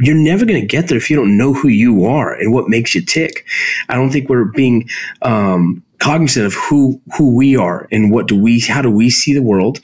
[0.00, 2.68] you're never going to get there if you don't know who you are and what
[2.68, 3.44] makes you tick.
[3.88, 4.88] I don't think we're being
[5.22, 9.34] um, cognizant of who who we are and what do we how do we see
[9.34, 9.80] the world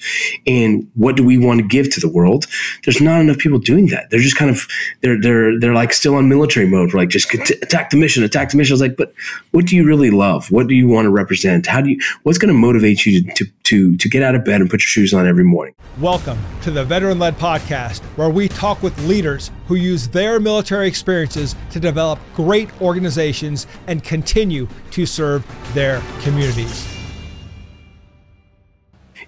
[0.47, 2.47] and what do we want to give to the world.
[2.85, 4.09] There's not enough people doing that.
[4.11, 4.67] They're just kind of
[5.03, 8.57] they're they're they're like still on military mode like just attack the mission attack the
[8.57, 8.73] mission.
[8.73, 9.13] I was like but
[9.51, 10.51] what do you really love?
[10.51, 11.67] What do you want to represent?
[11.67, 14.45] How do you what's going to motivate you to, to to to get out of
[14.45, 15.75] bed and put your shoes on every morning?
[16.01, 20.89] Welcome to the veteran led podcast where we talk with leaders who use their military
[20.89, 26.87] experiences to develop great organizations and continue to serve their communities.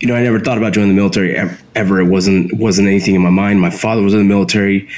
[0.01, 1.37] You know, I never thought about joining the military
[1.75, 2.01] ever.
[2.01, 3.61] It wasn't wasn't anything in my mind.
[3.61, 4.89] My father was in the military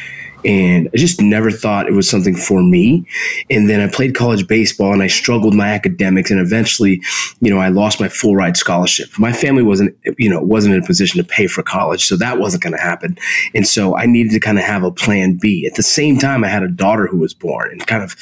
[0.44, 3.06] and I just never thought it was something for me.
[3.50, 7.02] And then I played college baseball and I struggled my academics and eventually,
[7.40, 9.10] you know, I lost my full ride scholarship.
[9.18, 12.38] My family wasn't, you know, wasn't in a position to pay for college, so that
[12.38, 13.16] wasn't going to happen.
[13.54, 15.66] And so I needed to kind of have a plan B.
[15.66, 18.16] At the same time, I had a daughter who was born and kind of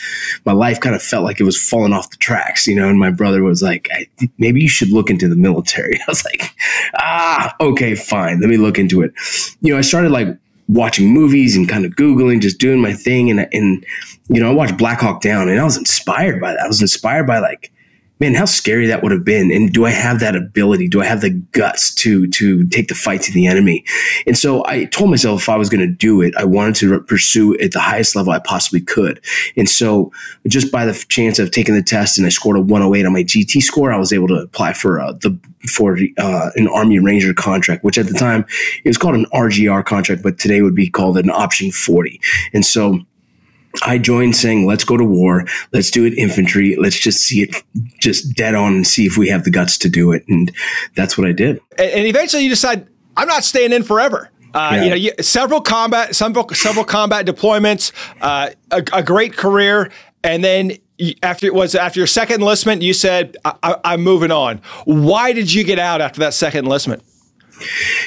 [0.45, 2.98] my life kind of felt like it was falling off the tracks, you know, and
[2.98, 3.89] my brother was like,
[4.39, 5.95] maybe you should look into the military.
[6.01, 6.55] I was like,
[6.97, 8.41] ah, okay, fine.
[8.41, 9.12] Let me look into it.
[9.61, 10.29] You know, I started like
[10.69, 13.84] watching movies and kind of googling, just doing my thing, and and
[14.28, 16.61] you know I watched Black Hawk Down, and I was inspired by that.
[16.61, 17.72] I was inspired by like
[18.20, 19.52] man, how scary that would have been.
[19.52, 20.89] And do I have that ability?
[20.89, 23.84] Do I have the guts to to take the fight to the enemy?
[24.27, 27.00] And so I told myself if I was going to do it, I wanted to
[27.00, 29.20] pursue at the highest level I possibly could.
[29.56, 30.12] And so
[30.46, 33.24] just by the chance of taking the test and I scored a 108 on my
[33.24, 37.34] GT score, I was able to apply for uh, the for uh, an Army Ranger
[37.34, 38.47] contract, which at the time
[38.84, 42.20] it was called an RGR contract, but today would be called an Option 40.
[42.53, 43.01] And so
[43.83, 45.45] I joined saying, let's go to war.
[45.73, 46.77] Let's do it infantry.
[46.77, 47.62] Let's just see it
[48.01, 50.25] just dead on and see if we have the guts to do it.
[50.29, 50.51] And
[50.95, 51.61] that's what I did.
[51.79, 52.86] And eventually you decide,
[53.17, 54.31] I'm not staying in forever.
[54.55, 54.83] Uh, yeah.
[54.83, 59.91] You know, you, several combat, several, several combat deployments, uh, a, a, great career,
[60.25, 60.73] and then
[61.23, 65.53] after it was after your second enlistment, you said, I, am moving on." Why did
[65.53, 67.03] you get out after that second enlistment?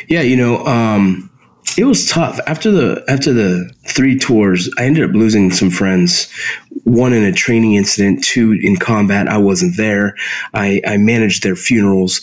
[0.07, 1.30] Yeah, you know, um,
[1.78, 4.69] it was tough after the after the three tours.
[4.78, 6.31] I ended up losing some friends.
[6.84, 9.28] One in a training incident, two in combat.
[9.28, 10.16] I wasn't there.
[10.53, 12.22] I, I managed their funerals,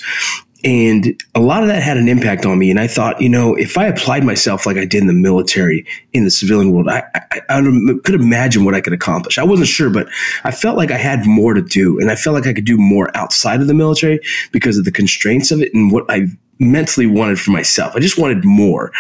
[0.65, 2.71] and a lot of that had an impact on me.
[2.71, 5.87] And I thought, you know, if I applied myself like I did in the military,
[6.13, 7.63] in the civilian world, I, I, I,
[8.05, 9.39] could imagine what I could accomplish.
[9.39, 10.09] I wasn't sure, but
[10.43, 12.01] I felt like I had more to do.
[12.01, 14.19] And I felt like I could do more outside of the military
[14.51, 16.27] because of the constraints of it and what I
[16.59, 17.95] mentally wanted for myself.
[17.95, 18.91] I just wanted more.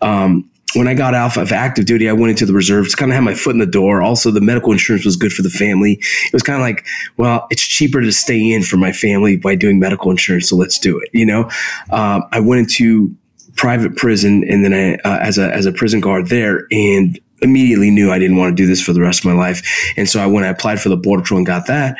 [0.00, 3.14] Um, when I got out of active duty, I went into the reserves, kind of
[3.14, 4.02] had my foot in the door.
[4.02, 5.94] Also, the medical insurance was good for the family.
[5.94, 6.84] It was kind of like,
[7.16, 10.78] well, it's cheaper to stay in for my family by doing medical insurance, so let's
[10.78, 11.08] do it.
[11.12, 11.50] You know,
[11.90, 13.14] um, I went into
[13.56, 17.90] private prison and then I, uh, as a as a prison guard there, and immediately
[17.90, 19.62] knew I didn't want to do this for the rest of my life.
[19.96, 21.96] And so I, when I applied for the border patrol and got that,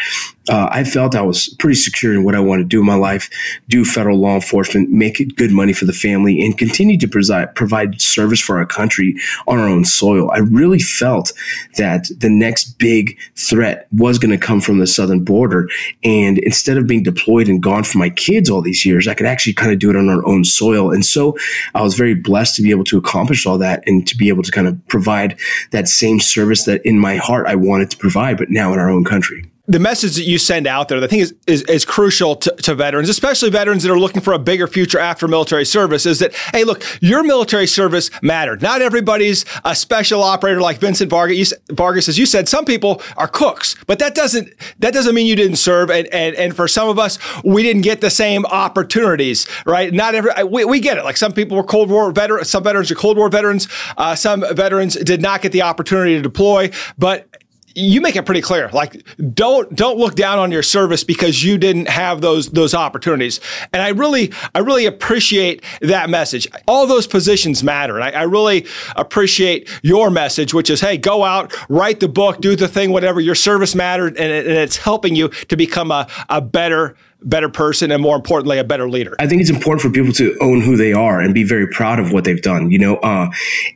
[0.49, 2.95] uh, I felt I was pretty secure in what I wanted to do in my
[2.95, 3.31] life,
[3.69, 8.01] do federal law enforcement, make good money for the family, and continue to provide, provide
[8.01, 9.15] service for our country
[9.47, 10.31] on our own soil.
[10.31, 11.33] I really felt
[11.77, 15.69] that the next big threat was going to come from the southern border.
[16.03, 19.27] And instead of being deployed and gone for my kids all these years, I could
[19.27, 20.91] actually kind of do it on our own soil.
[20.91, 21.37] And so
[21.75, 24.43] I was very blessed to be able to accomplish all that and to be able
[24.43, 25.39] to kind of provide
[25.73, 28.91] that same service that in my heart I wanted to provide, but now in our
[28.91, 32.35] own country the message that you send out there, I think is, is, is crucial
[32.37, 36.07] to, to, veterans, especially veterans that are looking for a bigger future after military service,
[36.07, 38.63] is that, hey, look, your military service mattered.
[38.63, 41.53] Not everybody's a special operator like Vincent Vargas.
[41.71, 44.49] Vargas, as you said, some people are cooks, but that doesn't
[44.79, 45.91] that doesn't mean you didn't serve.
[45.91, 49.93] And, and, and for some of us, we didn't get the same opportunities, right?
[49.93, 51.05] Not every, we, we get it.
[51.05, 53.69] Like some people were Cold War veterans, some veterans are Cold War veterans,
[53.99, 57.29] uh, some veterans did not get the opportunity to deploy, but
[57.79, 58.69] you make it pretty clear.
[58.71, 63.41] Like, don't don't look down on your service because you didn't have those those opportunities.
[63.73, 66.49] And I really I really appreciate that message.
[66.67, 71.25] All those positions matter, and I, I really appreciate your message, which is, hey, go
[71.25, 73.21] out, write the book, do the thing, whatever.
[73.21, 77.49] Your service mattered, and, it, and it's helping you to become a a better better
[77.49, 79.17] person and more importantly a better leader.
[79.19, 81.99] I think it's important for people to own who they are and be very proud
[81.99, 82.97] of what they've done you know?
[82.97, 83.31] Uh,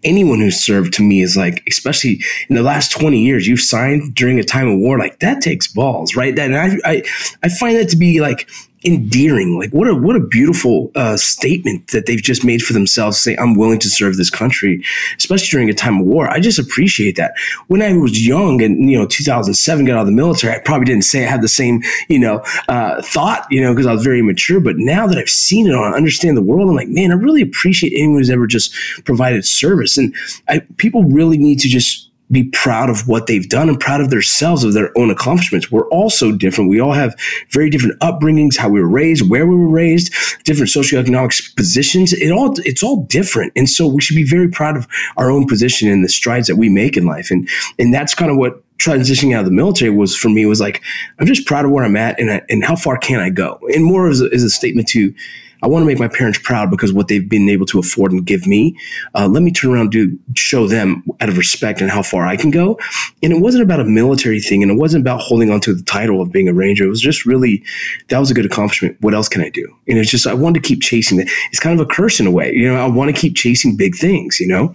[0.05, 4.15] anyone who's served to me is like especially in the last 20 years you've signed
[4.15, 6.37] during a time of war like that takes balls right?
[6.37, 7.03] That, and i i,
[7.43, 8.49] I find that to be like
[8.85, 9.59] endearing.
[9.59, 13.19] Like what a what a beautiful uh, statement that they've just made for themselves.
[13.19, 14.85] Say I'm willing to serve this country,
[15.19, 16.29] especially during a time of war.
[16.29, 17.35] I just appreciate that.
[17.69, 20.87] When I was young and you know 2007 got out of the military, I probably
[20.87, 24.05] didn't say I had the same you know uh, thought you know because I was
[24.05, 24.61] very mature.
[24.61, 26.69] But now that I've seen it, I understand the world.
[26.69, 28.75] I'm like, man, I really appreciate anyone who's ever just
[29.05, 30.15] provided service, and
[30.49, 34.11] I, people really need to just be proud of what they've done and proud of
[34.11, 35.71] themselves, of their own accomplishments.
[35.71, 36.71] We're all so different.
[36.71, 37.15] We all have
[37.51, 40.13] very different upbringings, how we were raised, where we were raised,
[40.45, 42.13] different socioeconomic positions.
[42.13, 45.47] It all it's all different, and so we should be very proud of our own
[45.47, 47.31] position and the strides that we make in life.
[47.31, 47.49] And
[47.79, 50.83] and that's kind of what transitioning out of the military was for me was like
[51.21, 53.61] I'm just proud of where I'm at and I, and how far can I go.
[53.75, 55.15] And more is a, as a statement to
[55.63, 58.27] I want to make my parents proud because what they've been able to afford and
[58.27, 58.77] give me.
[59.15, 62.37] Uh, let me turn around to show them out of respect and how far I
[62.37, 62.79] can go.
[63.23, 65.83] And it wasn't about a military thing, and it wasn't about holding on to the
[65.83, 66.85] title of being a ranger.
[66.85, 67.63] It was just really
[68.09, 68.97] that was a good accomplishment.
[69.01, 69.67] What else can I do?
[69.89, 71.29] And it's just I wanted to keep chasing that.
[71.51, 72.77] It's kind of a curse in a way, you know.
[72.77, 74.75] I want to keep chasing big things, you know.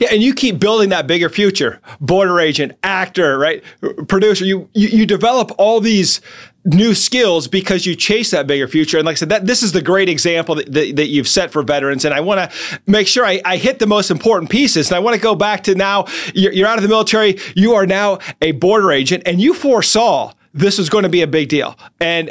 [0.00, 1.80] Yeah, and you keep building that bigger future.
[2.00, 3.64] Border agent, actor, right?
[4.06, 4.44] Producer.
[4.44, 6.20] You you, you develop all these
[6.66, 8.98] new skills because you chase that bigger future.
[8.98, 11.50] And like I said, that this is the great example that, that, that you've set
[11.50, 12.04] for veterans.
[12.04, 14.88] And I want to make sure I, I, hit the most important pieces.
[14.88, 17.38] And I want to go back to now you're, you're out of the military.
[17.54, 21.26] You are now a border agent and you foresaw this was going to be a
[21.26, 21.78] big deal.
[22.00, 22.30] And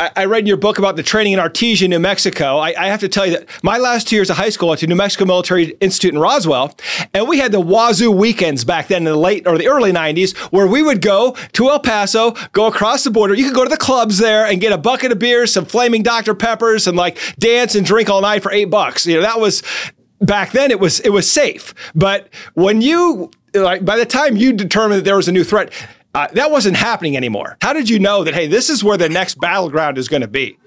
[0.00, 2.58] I, read in your book about the training in Artesia, New Mexico.
[2.58, 4.80] I, I, have to tell you that my last two years of high school, went
[4.80, 6.72] to New Mexico Military Institute in Roswell,
[7.12, 10.36] and we had the Wazoo weekends back then in the late or the early 90s
[10.52, 13.34] where we would go to El Paso, go across the border.
[13.34, 16.04] You could go to the clubs there and get a bucket of beer, some flaming
[16.04, 16.32] Dr.
[16.32, 19.04] Peppers, and like dance and drink all night for eight bucks.
[19.04, 19.64] You know, that was
[20.20, 21.74] back then it was it was safe.
[21.96, 25.72] But when you like by the time you determined that there was a new threat,
[26.26, 27.56] that wasn't happening anymore.
[27.62, 30.28] How did you know that, hey, this is where the next battleground is going to
[30.28, 30.58] be?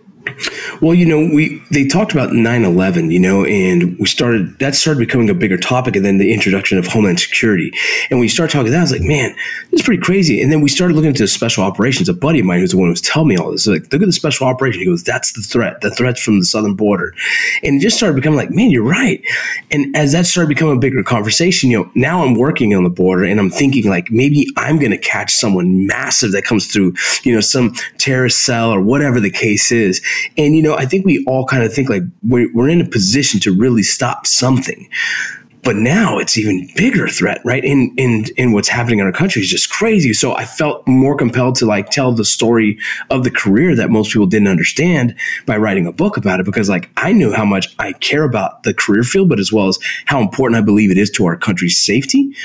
[0.81, 4.97] Well, you know, we they talked about 9/11, you know, and we started that started
[4.97, 7.71] becoming a bigger topic, and then the introduction of Homeland Security.
[8.09, 9.35] And when you start talking that, I was like, man,
[9.69, 10.41] this is pretty crazy.
[10.41, 12.09] And then we started looking into special operations.
[12.09, 14.01] A buddy of mine who's the one who was telling me all this, like, look
[14.01, 14.79] at the special operation.
[14.79, 15.81] He goes, that's the threat.
[15.81, 17.13] The threat's from the southern border,
[17.61, 19.23] and it just started becoming like, man, you're right.
[19.69, 22.89] And as that started becoming a bigger conversation, you know, now I'm working on the
[22.89, 26.95] border, and I'm thinking like maybe I'm going to catch someone massive that comes through,
[27.21, 30.01] you know, some terrorist cell or whatever the case is
[30.39, 32.85] and, you know, I think we all kind of think like we're, we're in a
[32.85, 34.89] position to really stop something.
[35.63, 37.63] But now it's even bigger threat, right?
[37.63, 40.13] In in in what's happening in our country is just crazy.
[40.13, 42.79] So I felt more compelled to like tell the story
[43.09, 45.15] of the career that most people didn't understand
[45.45, 48.63] by writing a book about it because like I knew how much I care about
[48.63, 51.37] the career field, but as well as how important I believe it is to our
[51.37, 52.35] country's safety.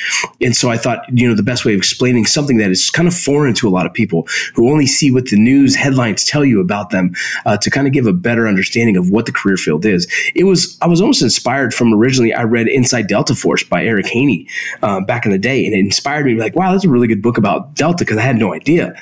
[0.40, 3.08] And so I thought, you know, the best way of explaining something that is kind
[3.08, 6.44] of foreign to a lot of people who only see what the news headlines tell
[6.44, 7.14] you about them
[7.46, 10.06] uh, to kind of give a better understanding of what the career field is.
[10.34, 14.06] It was I was almost inspired from originally I read Inside Delta Force by Eric
[14.06, 14.48] Haney
[14.82, 16.34] uh, back in the day, and it inspired me.
[16.34, 18.94] Like, wow, that's a really good book about Delta because I had no idea.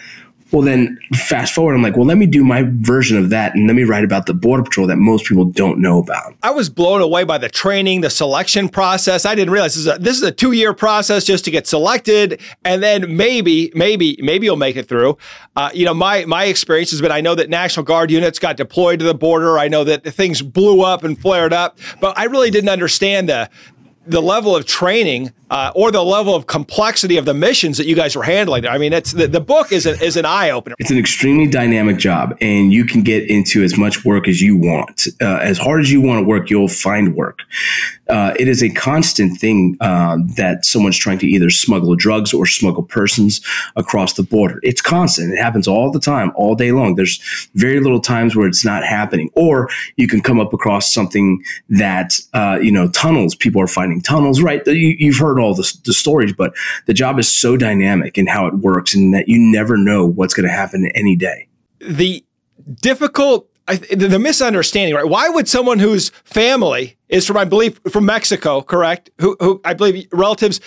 [0.54, 3.66] Well, then fast forward, I'm like, well, let me do my version of that and
[3.66, 6.36] let me write about the Border Patrol that most people don't know about.
[6.44, 9.26] I was blown away by the training, the selection process.
[9.26, 11.66] I didn't realize this is a, this is a two year process just to get
[11.66, 12.40] selected.
[12.64, 15.18] And then maybe, maybe, maybe you'll make it through.
[15.56, 18.56] Uh, you know, my, my experience has been I know that National Guard units got
[18.56, 19.58] deployed to the border.
[19.58, 23.50] I know that things blew up and flared up, but I really didn't understand the,
[24.06, 27.94] the level of training uh, or the level of complexity of the missions that you
[27.94, 28.66] guys were handling.
[28.66, 30.74] I mean, it's the, the book is, a, is an eye opener.
[30.78, 34.56] It's an extremely dynamic job, and you can get into as much work as you
[34.56, 35.06] want.
[35.20, 37.40] Uh, as hard as you want to work, you'll find work.
[38.08, 42.46] Uh, it is a constant thing uh, that someone's trying to either smuggle drugs or
[42.46, 43.40] smuggle persons
[43.76, 44.60] across the border.
[44.62, 45.32] It's constant.
[45.32, 46.96] It happens all the time, all day long.
[46.96, 49.30] There's very little times where it's not happening.
[49.34, 54.00] Or you can come up across something that, uh, you know, tunnels, people are finding
[54.00, 54.66] tunnels, right?
[54.66, 56.54] You, have heard all the, the stories, but
[56.86, 60.34] the job is so dynamic in how it works and that you never know what's
[60.34, 61.48] going to happen any day.
[61.80, 62.24] The
[62.80, 65.08] difficult I, the misunderstanding, right?
[65.08, 69.10] Why would someone whose family is from, I believe, from Mexico, correct?
[69.20, 70.60] Who, who I believe relatives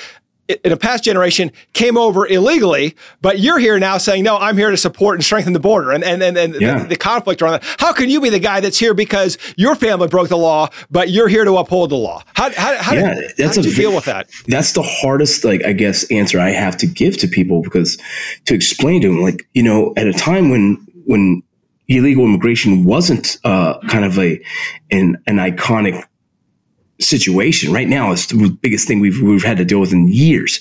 [0.47, 4.71] in a past generation came over illegally, but you're here now saying, no, I'm here
[4.71, 6.79] to support and strengthen the border and, and, and, and yeah.
[6.79, 7.75] the, the, conflict around that.
[7.79, 11.09] How can you be the guy that's here because your family broke the law, but
[11.09, 12.23] you're here to uphold the law?
[12.33, 14.29] How, how, how yeah, did, that's how did you deal with that?
[14.47, 17.97] That's the hardest, like, I guess, answer I have to give to people because
[18.45, 21.43] to explain to them, like, you know, at a time when, when
[21.89, 24.41] illegal immigration wasn't uh, kind of a,
[24.91, 26.05] an, an iconic
[26.99, 30.59] situation right now is the biggest thing we've, we've had to deal with in years.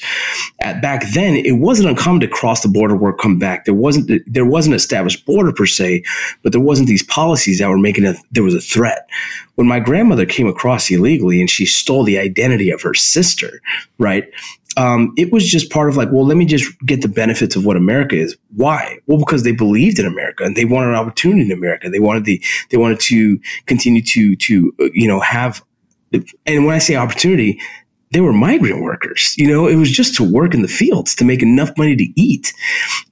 [0.60, 3.64] At, back then, it wasn't uncommon to cross the border, work, come back.
[3.64, 6.04] There wasn't there wasn't established border per se,
[6.42, 8.16] but there wasn't these policies that were making it.
[8.30, 9.08] There was a threat.
[9.54, 13.62] When my grandmother came across illegally and she stole the identity of her sister,
[13.98, 14.24] right?
[14.76, 17.64] Um, it was just part of like, well, let me just get the benefits of
[17.64, 18.36] what America is.
[18.54, 18.98] Why?
[19.06, 21.88] Well, because they believed in America and they wanted an opportunity in America.
[21.88, 25.64] They wanted the they wanted to continue to to uh, you know have
[26.12, 27.60] and when I say opportunity,
[28.12, 29.34] they were migrant workers.
[29.36, 32.20] You know, it was just to work in the fields to make enough money to
[32.20, 32.52] eat.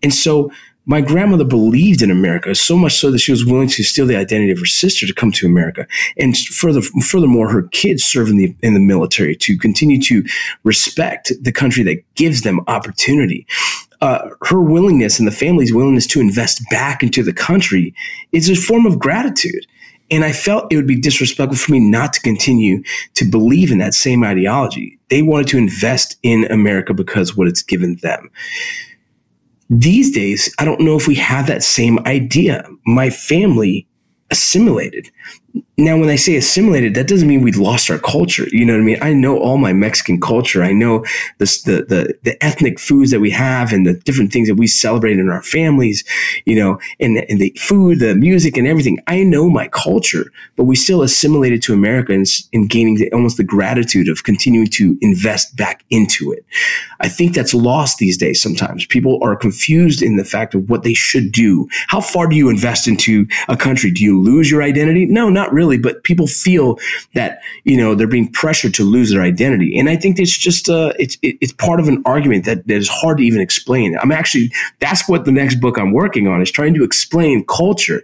[0.02, 0.50] And so
[0.86, 4.16] my grandmother believed in America so much so that she was willing to steal the
[4.16, 5.86] identity of her sister to come to America.
[6.18, 10.24] And further, furthermore, her kids serve in the, in the military to continue to
[10.62, 13.46] respect the country that gives them opportunity.
[14.00, 17.94] Uh, her willingness and the family's willingness to invest back into the country
[18.32, 19.66] is a form of gratitude.
[20.10, 22.82] And I felt it would be disrespectful for me not to continue
[23.14, 24.98] to believe in that same ideology.
[25.08, 28.30] They wanted to invest in America because what it's given them.
[29.70, 32.68] These days, I don't know if we have that same idea.
[32.86, 33.86] My family
[34.30, 35.10] assimilated
[35.76, 38.46] now when i say assimilated that doesn't mean we lost our culture.
[38.50, 38.98] You know what i mean?
[39.02, 40.62] I know all my mexican culture.
[40.62, 41.04] I know
[41.38, 45.18] the, the the ethnic foods that we have and the different things that we celebrate
[45.18, 46.04] in our families
[46.44, 48.98] you know and, and the food the music and everything.
[49.06, 52.26] I know my culture but we still assimilated to america and,
[52.68, 56.44] gaining the, almost the gratitude of continuing to invest back into it.
[57.00, 58.86] I think that's lost these days sometimes.
[58.86, 61.68] People are confused in the fact of what they should do.
[61.88, 63.90] How far do you invest into a country?
[63.90, 65.06] Do you lose your identity?
[65.06, 66.78] No not really but people feel
[67.14, 70.68] that you know they're being pressured to lose their identity, and I think it's just
[70.68, 73.96] uh, it's it's part of an argument that, that is hard to even explain.
[73.98, 78.02] I'm actually that's what the next book I'm working on is trying to explain culture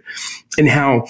[0.57, 1.05] and how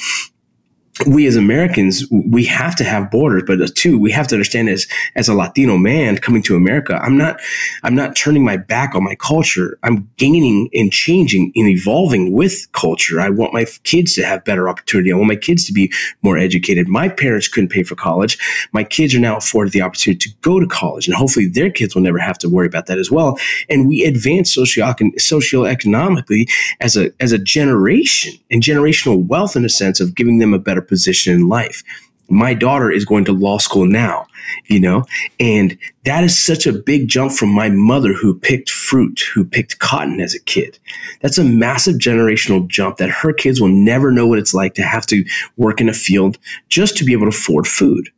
[1.08, 4.88] we as Americans, we have to have borders, but two, we have to understand as
[5.16, 7.40] as a Latino man coming to America, I'm not
[7.84, 9.80] I'm not turning my back on my culture.
[9.84, 13.20] I'm gaining and changing and evolving with culture.
[13.20, 15.12] I want my kids to have better opportunity.
[15.12, 16.88] I want my kids to be more educated.
[16.88, 18.38] My parents couldn't pay for college.
[18.72, 21.96] My kids are now afforded the opportunity to go to college, and hopefully their kids
[21.96, 23.40] will never have to worry about that as well.
[23.70, 29.70] And we advance socio socioeconomically as a as a generation and generational wealth in a
[29.70, 31.84] sense of giving them a better position in life.
[32.30, 34.26] My daughter is going to law school now,
[34.68, 35.04] you know,
[35.40, 39.80] and that is such a big jump from my mother who picked fruit, who picked
[39.80, 40.80] cotton as a kid.
[41.22, 44.84] That's a massive generational jump that her kids will never know what it's like to
[44.84, 45.26] have to
[45.58, 46.38] work in a field
[46.70, 48.10] just to be able to afford food.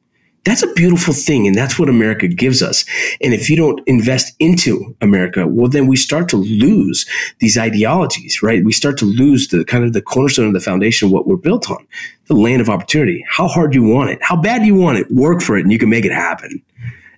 [0.45, 1.47] That's a beautiful thing.
[1.47, 2.83] And that's what America gives us.
[3.21, 7.05] And if you don't invest into America, well, then we start to lose
[7.39, 8.63] these ideologies, right?
[8.63, 11.37] We start to lose the kind of the cornerstone of the foundation of what we're
[11.37, 11.85] built on,
[12.27, 13.23] the land of opportunity.
[13.29, 14.19] How hard you want it?
[14.21, 15.09] How bad you want it?
[15.11, 16.61] Work for it and you can make it happen.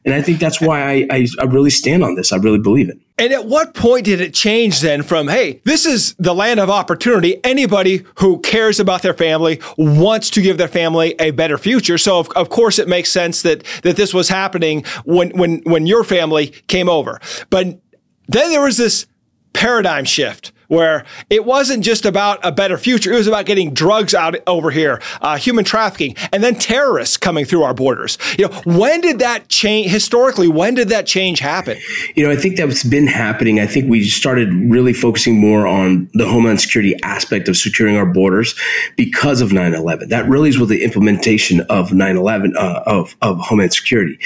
[0.05, 2.31] And I think that's why I, I, I, really stand on this.
[2.31, 2.99] I really believe it.
[3.17, 6.69] And at what point did it change then from, hey, this is the land of
[6.69, 7.43] opportunity.
[7.43, 11.97] Anybody who cares about their family wants to give their family a better future.
[11.97, 15.87] So of, of course it makes sense that that this was happening when when when
[15.87, 17.19] your family came over.
[17.49, 17.79] But
[18.27, 19.07] then there was this
[19.53, 23.11] paradigm shift where it wasn't just about a better future.
[23.11, 27.45] It was about getting drugs out over here, uh, human trafficking, and then terrorists coming
[27.45, 28.17] through our borders.
[28.37, 30.47] You know, when did that change historically?
[30.47, 31.77] When did that change happen?
[32.15, 33.59] You know, I think that's been happening.
[33.59, 38.05] I think we started really focusing more on the homeland security aspect of securing our
[38.05, 38.55] borders
[38.95, 40.09] because of 9-11.
[40.09, 44.17] That really is with the implementation of 9-11 uh, of, of homeland security.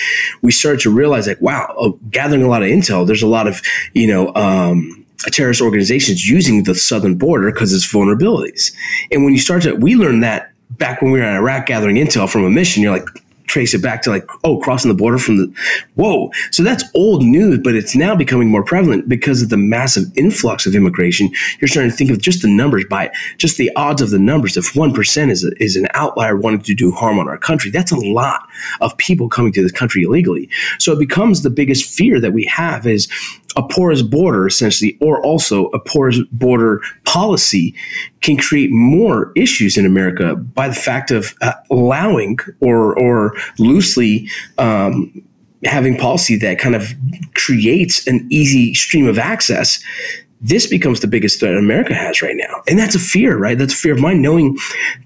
[0.42, 3.48] We started to realize like, wow, uh, gathering a lot of intel, there's a lot
[3.48, 3.62] of,
[3.94, 4.99] you know, um,
[5.32, 8.74] terrorist organizations using the southern border because it's vulnerabilities.
[9.12, 11.98] And when you start to, we learned that back when we were in Iraq gathering
[11.98, 13.08] intel from a mission, you're like,
[13.50, 15.54] trace it back to like, oh, crossing the border from the,
[15.96, 16.32] whoa.
[16.52, 20.68] So that's old news, but it's now becoming more prevalent because of the massive influx
[20.68, 21.32] of immigration.
[21.60, 24.56] You're starting to think of just the numbers by just the odds of the numbers.
[24.56, 27.92] If 1% is, a, is an outlier wanting to do harm on our country, that's
[27.92, 28.48] a lot
[28.82, 30.48] of people coming to this country illegally.
[30.78, 33.08] So it becomes the biggest fear that we have is
[33.56, 37.76] a porous border, essentially, or also a porous border policy
[38.22, 44.30] can create more issues in America by the fact of uh, allowing or, or loosely
[44.58, 45.12] um,
[45.66, 46.94] having policy that kind of
[47.34, 49.84] creates an easy stream of access
[50.42, 52.62] this becomes the biggest threat America has right now.
[52.68, 53.58] And that's a fear, right?
[53.58, 54.58] That's a fear of mine, knowing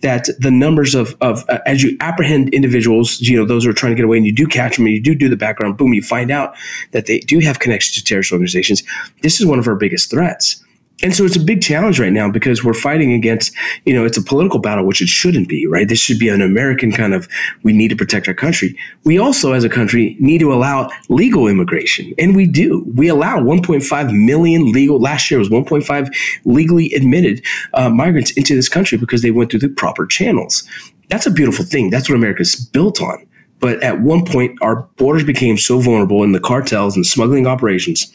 [0.01, 3.73] that the numbers of, of uh, as you apprehend individuals, you know, those who are
[3.73, 5.77] trying to get away and you do catch them and you do do the background,
[5.77, 6.55] boom, you find out
[6.91, 8.83] that they do have connections to terrorist organizations.
[9.21, 10.63] This is one of our biggest threats.
[11.01, 13.53] And so it's a big challenge right now because we're fighting against,
[13.85, 15.87] you know, it's a political battle, which it shouldn't be, right?
[15.87, 17.27] This should be an American kind of,
[17.63, 18.77] we need to protect our country.
[19.03, 22.13] We also, as a country, need to allow legal immigration.
[22.17, 22.85] And we do.
[22.95, 28.69] We allow 1.5 million legal, last year was 1.5 legally admitted uh, migrants into this
[28.69, 30.63] country because they went through the proper channels.
[31.09, 31.89] That's a beautiful thing.
[31.89, 33.25] That's what America's built on.
[33.59, 38.11] But at one point, our borders became so vulnerable and the cartels and smuggling operations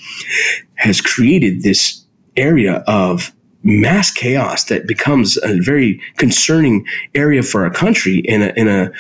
[0.75, 2.05] has created this
[2.39, 8.53] area of mass chaos that becomes a very concerning area for our country in a,
[8.57, 8.91] in a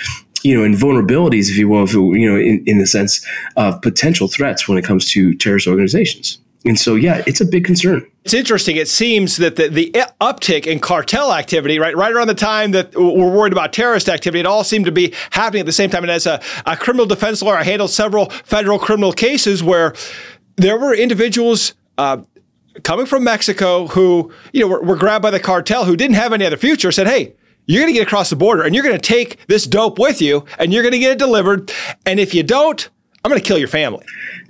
[0.42, 3.24] you know, and vulnerabilities, if you will, if it, you know, in, in the sense
[3.56, 6.38] of potential threats when it comes to terrorist organizations.
[6.64, 8.06] And so, yeah, it's a big concern.
[8.24, 8.76] It's interesting.
[8.76, 9.90] It seems that the, the
[10.20, 14.40] uptick in cartel activity, right, right around the time that we're worried about terrorist activity,
[14.40, 16.02] it all seemed to be happening at the same time.
[16.02, 19.94] And as a, a criminal defense lawyer, I handled several federal criminal cases where
[20.56, 22.18] there were individuals uh,
[22.82, 26.32] coming from Mexico who, you know, were, were grabbed by the cartel who didn't have
[26.32, 26.92] any other future.
[26.92, 27.34] Said, "Hey,
[27.66, 30.20] you're going to get across the border and you're going to take this dope with
[30.20, 31.72] you and you're going to get it delivered.
[32.06, 32.88] And if you don't,
[33.24, 34.04] I'm going to kill your family."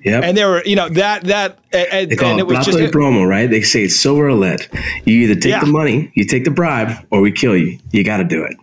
[0.04, 0.20] Yeah.
[0.23, 2.78] And there were, you know, that that and, they call and it, it was just
[2.78, 3.50] promo, right?
[3.50, 4.66] They say it's silver or lead.
[5.04, 5.61] You either take yeah.
[5.61, 7.78] the money, you take the bribe, or we kill you.
[7.90, 8.56] You got to do it.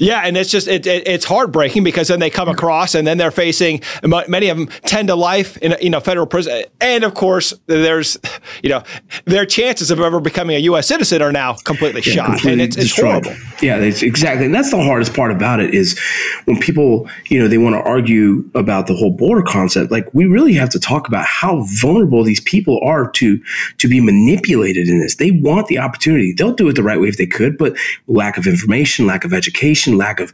[0.00, 3.18] Yeah, and it's just it, it, it's heartbreaking because then they come across and then
[3.18, 7.12] they're facing many of them tend to life in you know federal prison, and of
[7.14, 8.16] course there's
[8.62, 8.82] you know
[9.26, 10.88] their chances of ever becoming a U.S.
[10.88, 13.34] citizen are now completely yeah, shot, completely and it's, it's horrible.
[13.60, 15.98] Yeah, it's exactly, and that's the hardest part about it is
[16.46, 19.92] when people you know they want to argue about the whole border concept.
[19.92, 23.38] Like we really have to talk about how vulnerable these people are to
[23.76, 25.16] to be manipulated in this.
[25.16, 26.32] They want the opportunity.
[26.32, 27.76] They'll do it the right way if they could, but
[28.06, 30.32] lack of information, lack of education information, lack of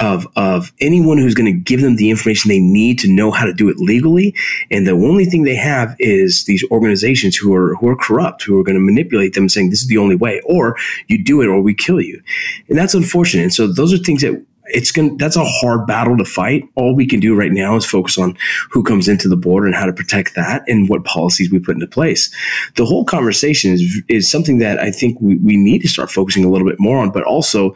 [0.00, 3.44] of of anyone who's going to give them the information they need to know how
[3.44, 4.34] to do it legally.
[4.70, 8.58] And the only thing they have is these organizations who are who are corrupt, who
[8.58, 10.76] are going to manipulate them, saying this is the only way, or
[11.08, 12.22] you do it or we kill you.
[12.68, 13.42] And that's unfortunate.
[13.42, 16.64] And so those are things that it's going that's a hard battle to fight.
[16.74, 18.36] All we can do right now is focus on
[18.70, 21.74] who comes into the border and how to protect that and what policies we put
[21.74, 22.32] into place.
[22.76, 26.44] The whole conversation is is something that I think we, we need to start focusing
[26.44, 27.74] a little bit more on, but also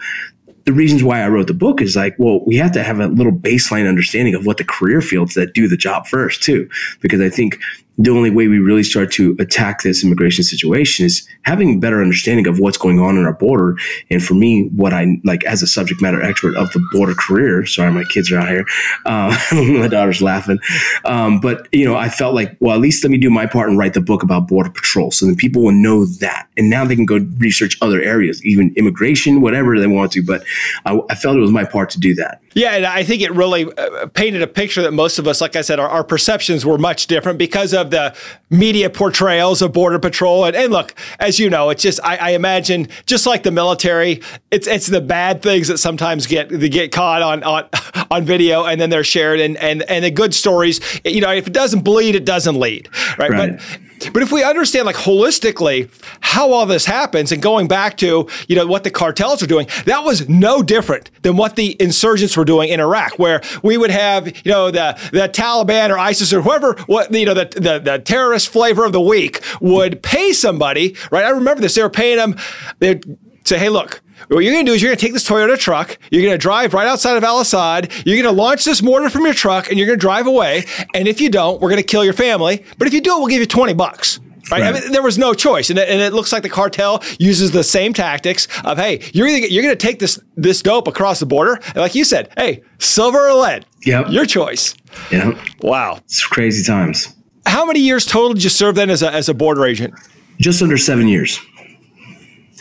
[0.64, 3.08] the reasons why I wrote the book is like, well, we have to have a
[3.08, 6.68] little baseline understanding of what the career fields that do the job first, too.
[7.00, 7.58] Because I think
[7.98, 12.02] the only way we really start to attack this immigration situation is having a better
[12.02, 13.76] understanding of what's going on in our border.
[14.10, 17.64] And for me, what I like as a subject matter expert of the border career,
[17.66, 18.64] sorry, my kids are out here.
[19.06, 20.58] Uh, my daughter's laughing.
[21.04, 23.68] Um, but, you know, I felt like, well, at least let me do my part
[23.68, 25.10] and write the book about border patrol.
[25.10, 26.48] So then people will know that.
[26.56, 30.22] And now they can go research other areas, even immigration, whatever they want to.
[30.22, 30.44] But
[30.84, 32.40] I, I felt it was my part to do that.
[32.54, 35.56] Yeah, and I think it really uh, painted a picture that most of us, like
[35.56, 38.14] I said, our, our, perceptions were much different because of the
[38.50, 40.44] media portrayals of Border Patrol.
[40.44, 44.22] And, and look, as you know, it's just I, I, imagine just like the military,
[44.50, 47.68] it's it's the bad things that sometimes get get caught on on
[48.10, 50.80] on video and then they're shared, and and and the good stories.
[51.04, 53.30] You know, if it doesn't bleed, it doesn't lead, right?
[53.30, 53.58] right.
[53.58, 53.80] But
[54.12, 58.56] but if we understand like holistically how all this happens and going back to, you
[58.56, 62.44] know, what the cartels are doing, that was no different than what the insurgents were
[62.44, 66.42] doing in Iraq, where we would have, you know, the, the Taliban or ISIS or
[66.42, 70.96] whoever, what, you know, the, the, the terrorist flavor of the week would pay somebody,
[71.10, 71.24] right?
[71.24, 71.74] I remember this.
[71.74, 72.36] They were paying them,
[72.78, 73.04] they'd
[73.44, 75.58] say, hey, look, what you're going to do is you're going to take this Toyota
[75.58, 78.82] truck, you're going to drive right outside of Al Asad, you're going to launch this
[78.82, 80.64] mortar from your truck, and you're going to drive away.
[80.94, 82.64] And if you don't, we're going to kill your family.
[82.78, 84.20] But if you do it, we'll give you 20 bucks.
[84.50, 84.60] Right?
[84.60, 84.76] right.
[84.76, 87.52] I mean, there was no choice, and it, and it, looks like the cartel uses
[87.52, 91.18] the same tactics of, hey, you're either, you're going to take this this dope across
[91.18, 94.06] the border, and like you said, hey, silver or lead, yep.
[94.10, 94.74] your choice.
[95.10, 95.32] Yeah.
[95.62, 95.98] Wow.
[96.04, 97.14] It's crazy times.
[97.46, 99.94] How many years total did you serve then as a as a border agent?
[100.38, 101.38] Just under seven years,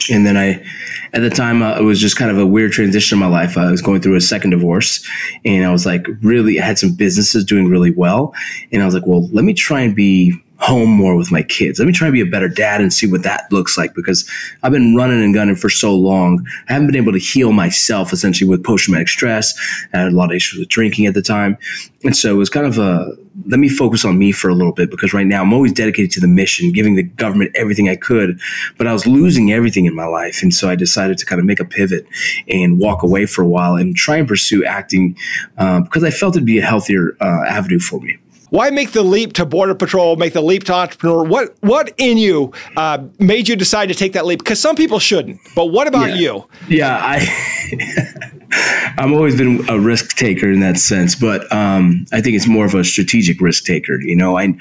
[0.10, 0.64] and then I
[1.14, 3.58] at the time uh, it was just kind of a weird transition in my life.
[3.58, 5.08] I was going through a second divorce
[5.46, 8.34] and I was like really I had some businesses doing really well
[8.72, 11.80] and I was like, well, let me try and be home more with my kids.
[11.80, 14.30] Let me try and be a better dad and see what that looks like because
[14.62, 16.46] I've been running and gunning for so long.
[16.70, 19.54] I haven't been able to heal myself essentially with post traumatic stress.
[19.94, 21.58] I had a lot of issues with drinking at the time.
[22.04, 23.12] And so it was kind of a
[23.48, 26.12] let me focus on me for a little bit because right now I'm always dedicated
[26.12, 28.40] to the mission, giving the government everything I could,
[28.78, 30.44] but I was losing everything in my life.
[30.44, 32.06] And so I decided to kind of make a pivot
[32.48, 35.18] and walk away for a while and try and pursue acting
[35.58, 38.20] uh, because I felt it'd be a healthier uh, avenue for me
[38.54, 40.16] why make the leap to border patrol?
[40.16, 41.24] Make the leap to entrepreneur?
[41.24, 44.40] What what in you uh, made you decide to take that leap?
[44.40, 45.40] Because some people shouldn't.
[45.56, 46.16] But what about yeah.
[46.18, 46.48] you?
[46.70, 48.38] Yeah, I
[48.98, 52.66] I've always been a risk taker in that sense, but um, I think it's more
[52.66, 54.00] of a strategic risk taker.
[54.02, 54.54] You know, I,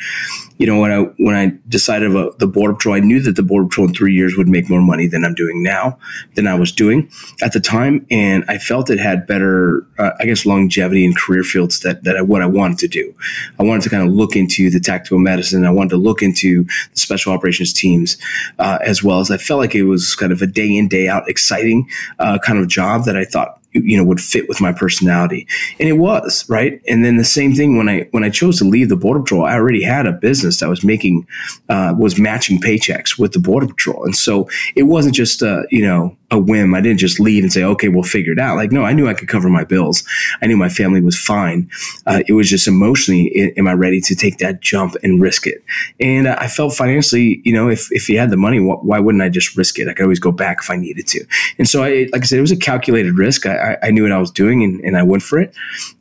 [0.58, 3.42] you know, when I when I decided about the border patrol, I knew that the
[3.42, 5.98] border patrol in three years would make more money than I'm doing now,
[6.34, 7.10] than I was doing
[7.42, 11.42] at the time, and I felt it had better, uh, I guess, longevity and career
[11.42, 13.14] fields that that I, what I wanted to do.
[13.58, 15.64] I wanted to kind of look into the tactical medicine.
[15.66, 18.16] I wanted to look into the special operations teams,
[18.58, 21.08] uh, as well as I felt like it was kind of a day in day
[21.08, 24.72] out exciting uh, kind of job that I thought you know would fit with my
[24.72, 25.46] personality.
[25.80, 26.80] And it was right?
[26.88, 29.44] And then the same thing when i when i chose to leave the border patrol
[29.44, 31.26] i already had a business that was making
[31.68, 34.04] uh, was matching paychecks with the border patrol.
[34.04, 36.74] And so it wasn't just a you know a whim.
[36.74, 38.56] I didn't just leave and say okay we'll figure it out.
[38.56, 40.04] Like no i knew i could cover my bills.
[40.40, 41.70] I knew my family was fine.
[42.06, 45.62] Uh, it was just emotionally am i ready to take that jump and risk it?
[46.00, 49.28] And i felt financially you know if, if you had the money why wouldn't i
[49.28, 49.88] just risk it?
[49.88, 51.24] I could always go back if i needed to.
[51.58, 53.46] And so i like i said it was a calculated risk.
[53.46, 55.54] I, I, I knew what I was doing and, and I went for it.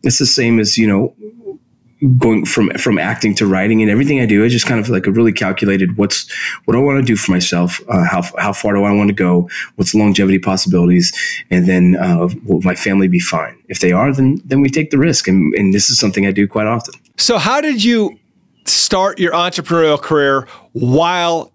[0.04, 1.16] It's the same as, you know,
[2.18, 5.06] going from from acting to writing and everything I do, I just kind of like
[5.06, 6.32] a really calculated what's
[6.66, 9.14] what I want to do for myself, uh, how how far do I want to
[9.14, 11.14] go, what's longevity possibilities,
[11.52, 13.56] and then uh, will my family be fine?
[13.68, 16.32] If they are, then then we take the risk, and and this is something I
[16.32, 16.96] do quite often.
[17.18, 18.18] So how did you
[18.66, 21.51] start your entrepreneurial career while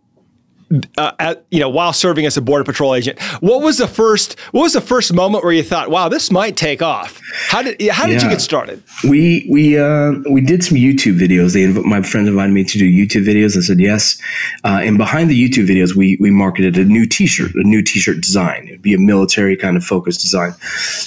[0.99, 3.21] uh, at, you know, while serving as a border patrol agent.
[3.41, 4.39] What was the first?
[4.51, 7.21] What was the first moment where you thought, "Wow, this might take off"?
[7.49, 8.25] How did How did yeah.
[8.25, 8.83] you get started?
[9.05, 11.53] We we uh, we did some YouTube videos.
[11.53, 13.57] They my friends invited me to do YouTube videos.
[13.57, 14.21] I said yes.
[14.65, 18.21] Uh, and behind the YouTube videos, we we marketed a new T-shirt, a new T-shirt
[18.21, 18.67] design.
[18.69, 20.55] It'd be a military kind of focused design,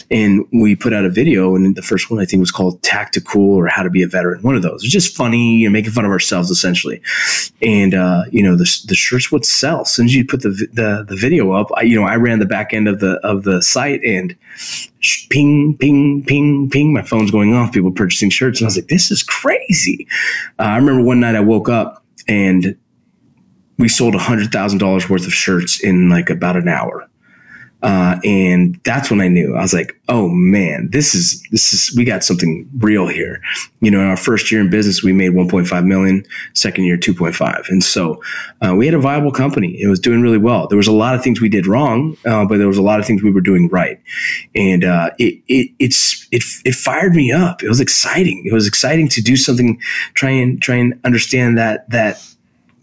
[0.09, 1.55] and we put out a video.
[1.55, 4.41] And the first one I think was called "Tactical" or "How to Be a Veteran."
[4.41, 4.81] One of those.
[4.81, 7.01] It was just funny, you know, making fun of ourselves essentially.
[7.61, 9.81] And uh, you know, the the shirts would sell.
[9.81, 12.39] As soon as you put the, the, the video up, I, you know, I ran
[12.39, 14.35] the back end of the, of the site and
[15.29, 18.59] ping, ping, ping, ping, my phone's going off, people purchasing shirts.
[18.59, 20.07] And I was like, this is crazy.
[20.59, 22.77] Uh, I remember one night I woke up and
[23.77, 27.07] we sold hundred thousand dollars worth of shirts in like about an hour.
[27.81, 31.95] Uh, and that's when I knew I was like, oh man, this is, this is,
[31.95, 33.41] we got something real here.
[33.79, 37.69] You know, in our first year in business, we made 1.5 million, second year, 2.5.
[37.69, 38.21] And so,
[38.61, 39.79] uh, we had a viable company.
[39.81, 40.67] It was doing really well.
[40.67, 42.99] There was a lot of things we did wrong, uh, but there was a lot
[42.99, 43.99] of things we were doing right.
[44.55, 47.63] And, uh, it, it, it's, it, it fired me up.
[47.63, 48.43] It was exciting.
[48.45, 49.79] It was exciting to do something,
[50.15, 52.21] try and, try and understand that, that,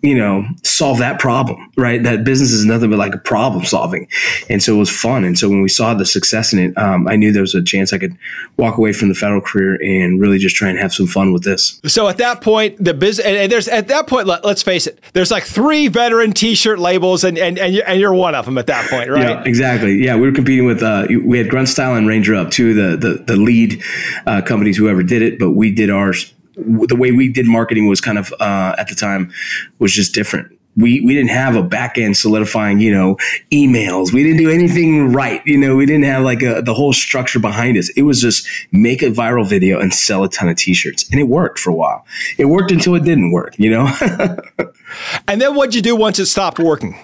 [0.07, 2.03] you know, solve that problem, right?
[2.03, 4.09] That business is nothing but like a problem solving.
[4.49, 5.25] And so it was fun.
[5.25, 7.63] And so when we saw the success in it, um, I knew there was a
[7.63, 8.17] chance I could
[8.57, 11.45] walk away from the federal career and really just try and have some fun with
[11.45, 11.81] this.
[11.87, 15.01] So at that point, the business, and there's at that point, let, us face it,
[15.13, 18.59] there's like three veteran t-shirt labels and, and, and, you're, and you're one of them
[18.59, 19.29] at that point, right?
[19.29, 20.05] Yeah, exactly.
[20.05, 20.17] Yeah.
[20.17, 23.09] We were competing with, uh, we had Grunt Style and Ranger Up, two of the,
[23.09, 23.83] the, the lead
[24.27, 27.87] uh, companies who ever did it, but we did ours the way we did marketing
[27.87, 29.33] was kind of uh, at the time
[29.79, 30.53] was just different.
[30.77, 33.17] We we didn't have a back end solidifying, you know,
[33.51, 34.13] emails.
[34.13, 35.41] We didn't do anything right.
[35.47, 37.89] You know, we didn't have like a, the whole structure behind us.
[37.91, 41.25] It was just make a viral video and sell a ton of t-shirts, and it
[41.25, 42.05] worked for a while.
[42.37, 43.59] It worked until it didn't work.
[43.59, 43.87] You know.
[45.29, 46.99] and then what'd you do once it stopped working?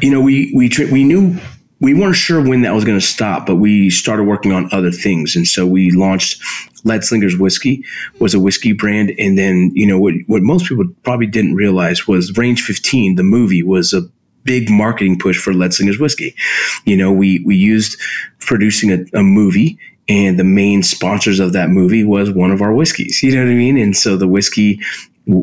[0.00, 1.40] You know, we we we knew
[1.82, 4.92] we weren't sure when that was going to stop, but we started working on other
[4.92, 5.34] things.
[5.34, 6.40] And so we launched
[6.84, 7.84] Lead Slingers Whiskey
[8.20, 9.12] was a whiskey brand.
[9.18, 13.24] And then, you know, what, what most people probably didn't realize was Range 15, the
[13.24, 14.02] movie was a
[14.44, 16.36] big marketing push for Lead Slingers Whiskey.
[16.84, 17.98] You know, we, we used
[18.38, 19.76] producing a, a movie
[20.08, 23.22] and the main sponsors of that movie was one of our whiskeys.
[23.24, 23.76] You know what I mean?
[23.76, 24.80] And so the whiskey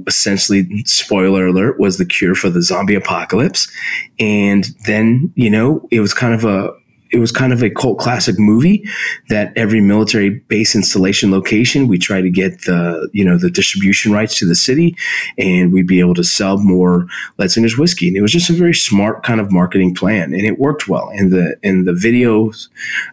[0.07, 3.71] essentially spoiler alert was the cure for the zombie apocalypse.
[4.19, 6.71] And then you know it was kind of a
[7.11, 8.87] it was kind of a cult classic movie
[9.29, 14.11] that every military base installation location we try to get the you know the distribution
[14.11, 14.95] rights to the city
[15.37, 18.07] and we'd be able to sell more Lead Slingers whiskey.
[18.07, 21.09] And it was just a very smart kind of marketing plan and it worked well.
[21.13, 22.69] And the and the videos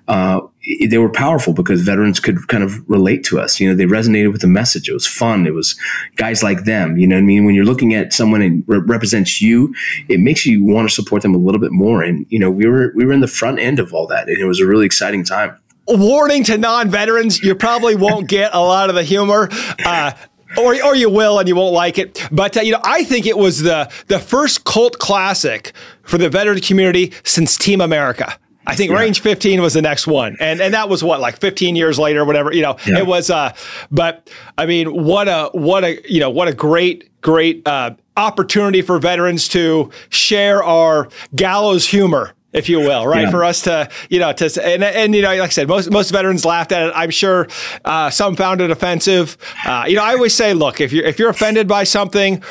[0.08, 0.40] uh,
[0.88, 3.60] they were powerful because veterans could kind of relate to us.
[3.60, 4.88] You know, they resonated with the message.
[4.88, 5.46] It was fun.
[5.46, 5.78] It was
[6.16, 6.96] guys like them.
[6.96, 7.44] You know I mean?
[7.44, 9.72] When you're looking at someone and re- represents you,
[10.08, 12.02] it makes you want to support them a little bit more.
[12.02, 14.38] And, you know, we were, we were in the front end of all that and
[14.38, 15.56] it was a really exciting time.
[15.86, 19.48] Warning to non-veterans, you probably won't get a lot of the humor.
[19.84, 20.12] Uh,
[20.58, 22.26] or, or you will and you won't like it.
[22.32, 26.30] But uh, you know, I think it was the the first cult classic for the
[26.30, 28.38] veteran community since Team America.
[28.66, 28.98] I think yeah.
[28.98, 30.36] range 15 was the next one.
[30.40, 32.76] And and that was what like 15 years later whatever, you know.
[32.86, 32.98] Yeah.
[32.98, 33.54] It was uh
[33.90, 38.82] but I mean what a what a you know what a great great uh opportunity
[38.82, 43.24] for veterans to share our gallows humor if you will, right?
[43.24, 43.30] Yeah.
[43.30, 46.10] For us to, you know, to and, and you know, like I said, most most
[46.10, 46.92] veterans laughed at it.
[46.96, 47.48] I'm sure
[47.84, 49.36] uh, some found it offensive.
[49.66, 52.42] Uh, you know, I always say, look, if you're if you're offended by something,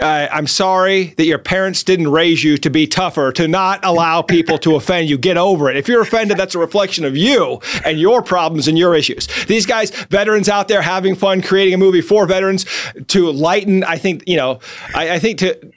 [0.00, 4.22] uh, I'm sorry that your parents didn't raise you to be tougher, to not allow
[4.22, 5.16] people to offend you.
[5.16, 5.76] Get over it.
[5.76, 9.28] If you're offended, that's a reflection of you and your problems and your issues.
[9.46, 12.66] These guys, veterans out there having fun creating a movie for veterans
[13.08, 14.58] to lighten, I think, you know,
[14.94, 15.72] I, I think to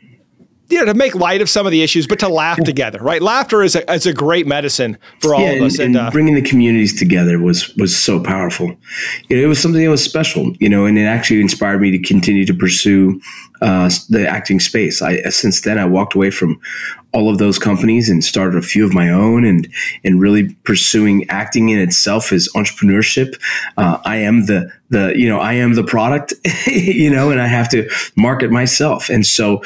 [0.70, 2.66] you know, to make light of some of the issues, but to laugh yeah.
[2.66, 3.22] together, right?
[3.22, 5.80] Laughter is a, is a great medicine for all yeah, of us.
[5.80, 8.76] And, and uh, bringing the communities together was was so powerful.
[9.30, 10.54] You know, it was something that was special.
[10.60, 13.22] You know, and it actually inspired me to continue to pursue
[13.62, 15.02] uh, the acting space.
[15.02, 16.60] I since then I walked away from
[17.14, 19.68] all of those companies and started a few of my own, and
[20.04, 23.40] and really pursuing acting in itself as entrepreneurship.
[23.78, 26.34] Uh, I am the the you know I am the product,
[26.68, 29.62] you know, and I have to market myself, and so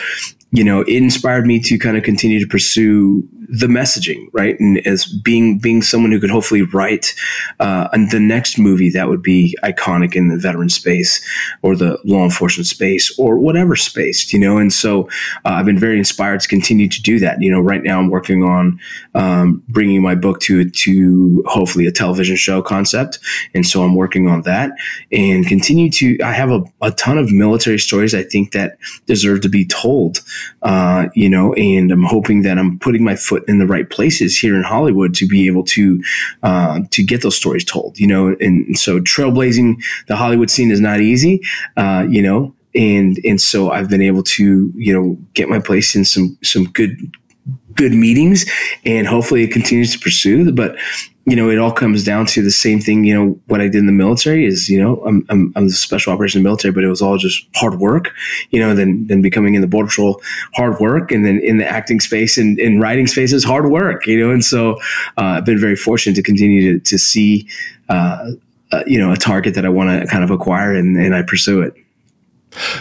[0.51, 4.57] you know, it inspired me to kind of continue to pursue the messaging, right?
[4.61, 7.13] And as being being someone who could hopefully write
[7.59, 11.21] uh, the next movie that would be iconic in the veteran space
[11.61, 14.57] or the law enforcement space or whatever space, you know.
[14.57, 15.09] And so
[15.43, 17.41] uh, I've been very inspired to continue to do that.
[17.41, 18.79] You know, right now I'm working on
[19.15, 23.19] um, bringing my book to to hopefully a television show concept,
[23.53, 24.71] and so I'm working on that
[25.11, 26.17] and continue to.
[26.23, 30.21] I have a, a ton of military stories I think that deserve to be told,
[30.61, 34.37] uh, you know, and I'm hoping that I'm putting my foot in the right places
[34.37, 36.03] here in Hollywood to be able to
[36.43, 37.99] uh, to get those stories told.
[37.99, 41.41] You know, and so trailblazing the Hollywood scene is not easy.
[41.77, 45.95] Uh, you know, and and so I've been able to you know get my place
[45.95, 46.97] in some some good
[47.75, 48.45] good meetings
[48.85, 50.75] and hopefully it continues to pursue but
[51.25, 53.03] you know, it all comes down to the same thing.
[53.03, 56.11] You know, what I did in the military is, you know, I'm, I'm, I'm special
[56.13, 58.11] operations military, but it was all just hard work,
[58.49, 60.21] you know, then, then becoming in the border patrol,
[60.55, 61.11] hard work.
[61.11, 64.31] And then in the acting space and in writing spaces, hard work, you know?
[64.31, 64.73] And so
[65.17, 67.47] uh, I've been very fortunate to continue to, to see,
[67.87, 68.31] uh,
[68.71, 71.21] uh, you know, a target that I want to kind of acquire and, and I
[71.21, 71.75] pursue it.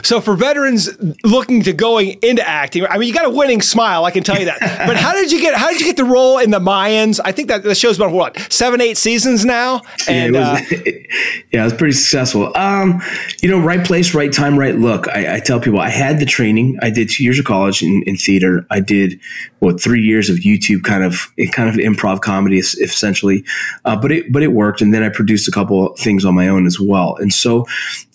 [0.02, 0.90] So for veterans
[1.22, 4.38] looking to going into acting, I mean, you got a winning smile, I can tell
[4.38, 4.58] you that.
[4.86, 7.20] but how did you get how did you get the role in the Mayans?
[7.24, 10.72] I think that the show's been what seven, eight seasons now, and yeah, it was,
[10.72, 10.84] uh,
[11.52, 12.52] yeah, it was pretty successful.
[12.56, 13.00] Um,
[13.42, 15.08] you know, right place, right time, right look.
[15.08, 16.78] I, I, tell people I had the training.
[16.82, 18.66] I did two years of college in, in theater.
[18.70, 19.20] I did
[19.60, 23.44] what three years of YouTube kind of kind of improv comedy essentially,
[23.84, 24.80] uh, but it but it worked.
[24.80, 27.16] And then I produced a couple things on my own as well.
[27.16, 27.66] And so,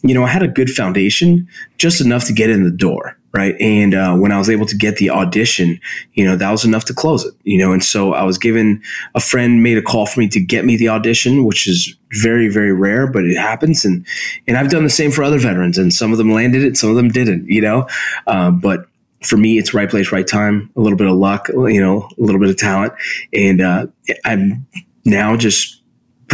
[0.02, 1.45] you know, I had a good foundation
[1.78, 3.56] just enough to get in the door right?
[3.60, 5.80] And uh, when i was able to get the audition
[6.14, 7.74] you know that was enough to close it you know?
[7.74, 8.82] And so i was given
[9.14, 12.48] a friend made a call for me to get me the audition which is very
[12.48, 13.84] very rare but it happens.
[13.84, 14.06] And
[14.48, 16.90] and i've done the same for other veterans and some of them landed it some
[16.90, 17.88] of them didn't you know?
[18.28, 18.88] Uh, but
[19.24, 22.22] for me, it's right place, right time, a little bit of luck, you know, a
[22.22, 22.94] little bit of talent.
[23.34, 23.88] And uh,
[24.24, 24.68] I'm
[25.04, 25.82] now just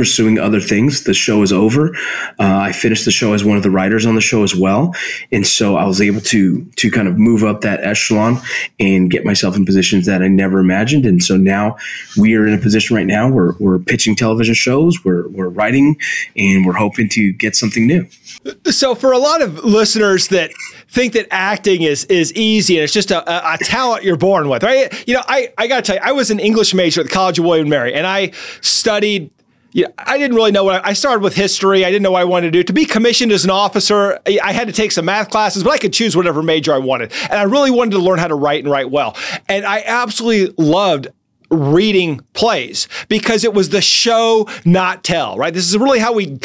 [0.01, 1.03] pursuing other things.
[1.03, 1.93] The show is over.
[2.39, 4.95] Uh, I finished the show as one of the writers on the show as well,
[5.31, 8.39] and so I was able to to kind of move up that echelon
[8.79, 11.05] and get myself in positions that I never imagined.
[11.05, 11.77] And so now
[12.17, 15.97] we are in a position right now where we're pitching television shows, we're we're writing,
[16.35, 18.07] and we're hoping to get something new.
[18.71, 20.49] So for a lot of listeners that
[20.89, 24.49] think that acting is is easy and it's just a, a, a talent you're born
[24.49, 24.91] with, right?
[25.07, 27.13] You know, I, I got to tell you, I was an English major at the
[27.13, 29.29] College of William and Mary, and I studied
[29.73, 31.85] yeah, I didn't really know what I, I, started with history.
[31.85, 32.63] I didn't know what I wanted to do.
[32.63, 35.77] To be commissioned as an officer, I had to take some math classes, but I
[35.77, 37.13] could choose whatever major I wanted.
[37.23, 39.15] And I really wanted to learn how to write and write well.
[39.47, 41.07] And I absolutely loved
[41.49, 45.53] reading plays because it was the show, not tell, right?
[45.53, 46.39] This is really how we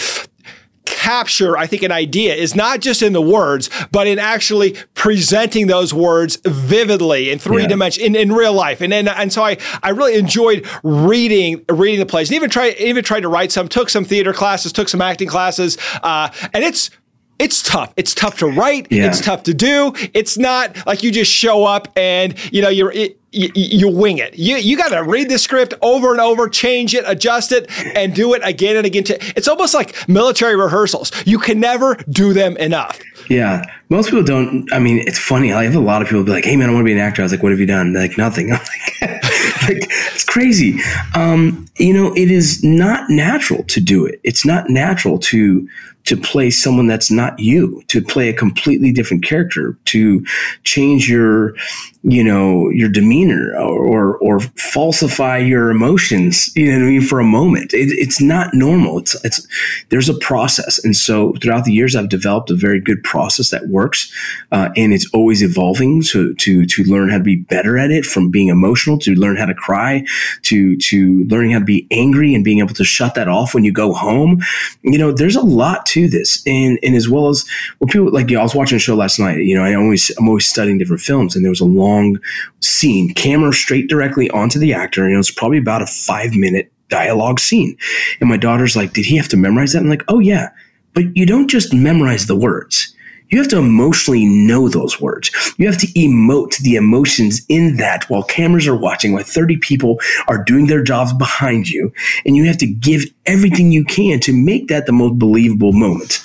[1.06, 5.68] capture, I think, an idea is not just in the words, but in actually presenting
[5.68, 7.68] those words vividly in three yeah.
[7.68, 8.80] dimensions in, in real life.
[8.80, 12.76] And, and and so I, I really enjoyed reading reading the plays and even tried
[12.78, 16.64] even tried to write some, took some theater classes, took some acting classes, uh, and
[16.64, 16.90] it's
[17.38, 17.92] it's tough.
[17.96, 18.86] It's tough to write.
[18.90, 19.06] Yeah.
[19.06, 19.92] It's tough to do.
[20.14, 22.92] It's not like you just show up and you know you're.
[22.92, 24.38] It, you, you, wing it.
[24.38, 28.14] You you got to read the script over and over, change it, adjust it, and
[28.14, 29.04] do it again and again.
[29.36, 31.12] It's almost like military rehearsals.
[31.26, 32.98] You can never do them enough.
[33.28, 34.72] Yeah, most people don't.
[34.72, 35.52] I mean, it's funny.
[35.52, 36.98] I have a lot of people be like, "Hey, man, I want to be an
[36.98, 40.24] actor." I was like, "What have you done?" They're like, "Nothing." I'm like, like it's
[40.24, 40.78] crazy.
[41.14, 44.20] Um, you know, it is not natural to do it.
[44.24, 45.68] It's not natural to
[46.06, 50.24] to play someone that's not you, to play a completely different character, to
[50.62, 51.54] change your,
[52.02, 57.00] you know, your demeanor or, or, or falsify your emotions, you know what I mean,
[57.02, 57.74] for a moment.
[57.74, 58.98] It, it's not normal.
[58.98, 59.46] It's, it's,
[59.88, 60.82] there's a process.
[60.84, 64.12] And so throughout the years, I've developed a very good process that works.
[64.52, 68.04] Uh, and it's always evolving to, to, to learn how to be better at it
[68.04, 70.04] from being emotional to learn how to cry
[70.42, 73.64] to, to learning how to be angry and being able to shut that off when
[73.64, 74.40] you go home.
[74.82, 76.42] You know, there's a lot to to this.
[76.46, 77.44] And and as well as
[77.80, 79.38] well, people like yeah, I was watching a show last night.
[79.38, 82.18] You know, I always I'm always studying different films, and there was a long
[82.60, 86.72] scene, camera straight directly onto the actor, and it was probably about a five minute
[86.88, 87.76] dialogue scene.
[88.20, 90.50] And my daughter's like, "Did he have to memorize that?" I'm like, "Oh yeah."
[90.94, 92.95] But you don't just memorize the words
[93.28, 95.30] You have to emotionally know those words.
[95.58, 99.98] You have to emote the emotions in that while cameras are watching, while 30 people
[100.28, 101.92] are doing their jobs behind you.
[102.24, 106.22] And you have to give everything you can to make that the most believable moment.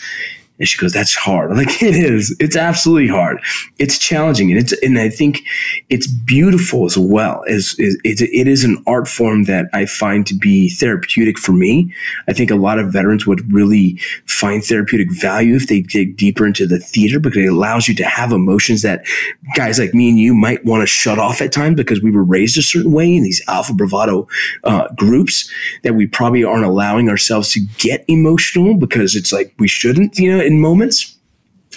[0.61, 2.35] And she goes, "That's hard." I'm like, "It is.
[2.39, 3.41] It's absolutely hard.
[3.79, 5.41] It's challenging, and it's and I think
[5.89, 7.43] it's beautiful as well.
[7.49, 11.91] As it, it is an art form that I find to be therapeutic for me.
[12.27, 16.45] I think a lot of veterans would really find therapeutic value if they dig deeper
[16.45, 19.03] into the theater because it allows you to have emotions that
[19.55, 22.23] guys like me and you might want to shut off at times because we were
[22.23, 24.27] raised a certain way in these alpha bravado
[24.63, 25.49] uh, groups
[25.83, 30.37] that we probably aren't allowing ourselves to get emotional because it's like we shouldn't, you
[30.37, 31.17] know." In moments.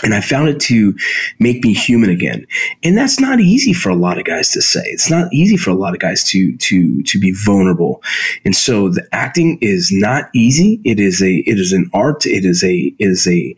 [0.02, 0.92] And I found it to
[1.38, 2.48] make me human again.
[2.82, 4.82] And that's not easy for a lot of guys to say.
[4.86, 8.02] It's not easy for a lot of guys to, to, to be vulnerable.
[8.44, 10.80] And so the acting is not easy.
[10.84, 12.26] It is a, it is an art.
[12.26, 13.56] It is a, it is a,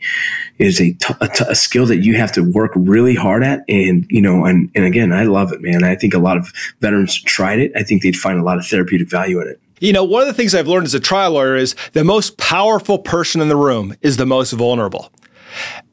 [0.59, 3.43] it is a, t- a, t- a skill that you have to work really hard
[3.43, 3.65] at.
[3.67, 5.85] And, you know, and, and again, I love it, man.
[5.85, 6.53] I think a lot of
[6.83, 7.73] veterans tried it.
[7.75, 9.61] I think they'd find a lot of therapeutic value in it.
[9.81, 12.39] You know, one of the things I've learned as a trial lawyer is the most
[12.39, 15.13] powerful person in the room is the most vulnerable.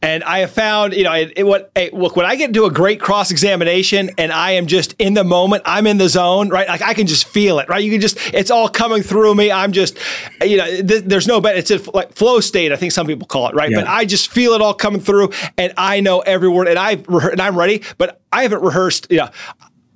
[0.02, 2.66] And I have found, you know, it, it, what hey, look when I get into
[2.66, 6.50] a great cross examination and I am just in the moment, I'm in the zone,
[6.50, 6.68] right?
[6.68, 7.84] Like I can just feel it, right?
[7.84, 9.52] You can just, it's all coming through me.
[9.52, 9.98] I'm just,
[10.42, 11.58] you know, th- there's no better.
[11.58, 12.72] It's a like flow state.
[12.72, 13.72] I think some people call it, right?
[13.72, 13.82] Yeah.
[13.82, 17.08] But I just feel it all coming through, and I know every word, and i've
[17.08, 17.84] and I'm ready.
[17.98, 19.08] But I haven't rehearsed.
[19.10, 19.30] You know,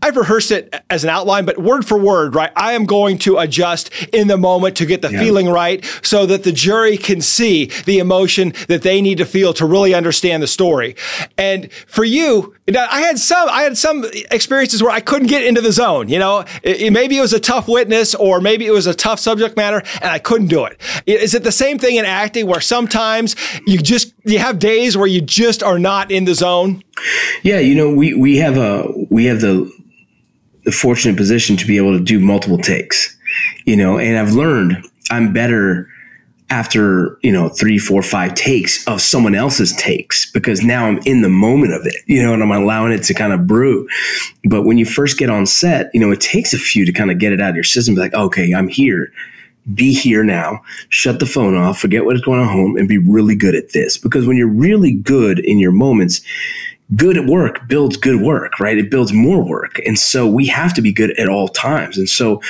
[0.01, 2.51] I've rehearsed it as an outline, but word for word, right?
[2.55, 5.19] I am going to adjust in the moment to get the yeah.
[5.19, 9.53] feeling right so that the jury can see the emotion that they need to feel
[9.53, 10.95] to really understand the story.
[11.37, 15.61] And for you, I had some, I had some experiences where I couldn't get into
[15.61, 16.09] the zone.
[16.09, 19.19] You know, it, maybe it was a tough witness or maybe it was a tough
[19.19, 20.79] subject matter and I couldn't do it.
[21.07, 25.07] Is it the same thing in acting where sometimes you just, you have days where
[25.07, 26.83] you just are not in the zone?
[27.41, 27.59] Yeah.
[27.59, 29.71] You know, we, we have a, we have the,
[30.67, 33.17] the fortunate position to be able to do multiple takes,
[33.63, 35.87] you know, and I've learned I'm better
[36.49, 41.21] after, you know, three, four, five takes of someone else's takes because now I'm in
[41.21, 43.87] the moment of it, you know, and I'm allowing it to kind of brew.
[44.43, 47.11] But when you first get on set, you know, it takes a few to kind
[47.11, 47.95] of get it out of your system.
[47.95, 49.09] Be like, okay, I'm here.
[49.73, 50.61] Be here now.
[50.89, 51.79] Shut the phone off.
[51.79, 53.97] Forget what is going on home and be really good at this.
[53.97, 56.19] Because when you're really good in your moments,
[56.95, 58.77] good work builds good work, right?
[58.77, 59.79] It builds more work.
[59.85, 61.97] And so we have to be good at all times.
[61.97, 62.41] And so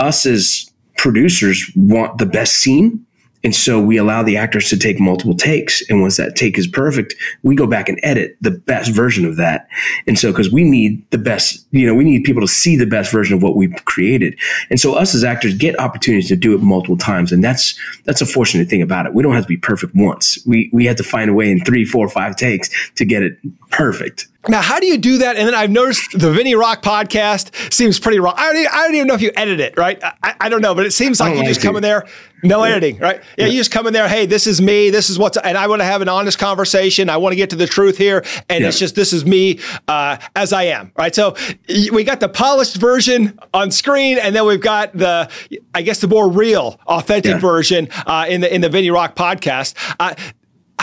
[0.00, 3.05] us as producers want the best scene
[3.46, 5.80] and so we allow the actors to take multiple takes.
[5.88, 9.36] And once that take is perfect, we go back and edit the best version of
[9.36, 9.68] that.
[10.08, 12.86] And so, cause we need the best, you know, we need people to see the
[12.86, 14.36] best version of what we've created.
[14.68, 17.30] And so us as actors get opportunities to do it multiple times.
[17.30, 19.14] And that's, that's a fortunate thing about it.
[19.14, 20.44] We don't have to be perfect once.
[20.44, 23.38] We, we have to find a way in three, four, five takes to get it
[23.70, 24.26] perfect.
[24.48, 25.36] Now, how do you do that?
[25.36, 28.32] And then I've noticed the VinnyRoc podcast seems pretty raw.
[28.36, 29.98] I don't, even, I don't even know if you edit it, right?
[30.02, 32.06] I, I don't know, but it seems like you just come in there,
[32.42, 32.70] no yeah.
[32.70, 33.20] editing, right?
[33.36, 34.08] Yeah, yeah, you just come in there.
[34.08, 34.90] Hey, this is me.
[34.90, 37.10] This is what's, and I want to have an honest conversation.
[37.10, 38.68] I want to get to the truth here, and yeah.
[38.68, 41.14] it's just this is me uh, as I am, right?
[41.14, 41.34] So
[41.68, 45.28] we got the polished version on screen, and then we've got the,
[45.74, 49.74] I guess, the more real, authentic version uh, in the in the VinnyRoc podcast.
[49.98, 50.14] Uh,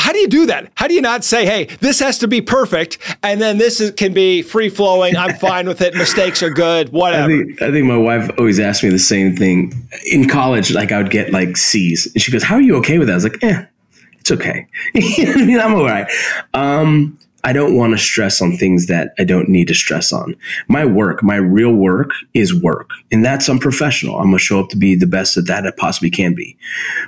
[0.04, 0.70] how do you do that?
[0.76, 3.92] How do you not say, "Hey, this has to be perfect," and then this is,
[3.92, 5.16] can be free flowing?
[5.16, 5.96] I'm fine with it.
[5.96, 6.89] Mistakes are good.
[6.89, 7.24] Whatever.
[7.24, 9.72] I think, I think my wife always asked me the same thing
[10.12, 10.74] in college.
[10.74, 13.13] Like I would get like C's, and she goes, "How are you okay with that?"
[13.13, 13.66] I was like, "Yeah,
[14.20, 14.68] it's okay.
[14.96, 16.12] I mean, I'm all right."
[16.54, 20.36] Um, I don't want to stress on things that I don't need to stress on.
[20.68, 22.92] My work, my real work is work.
[23.12, 24.16] And that's unprofessional.
[24.16, 26.58] I'm going to show up to be the best that that I possibly can be.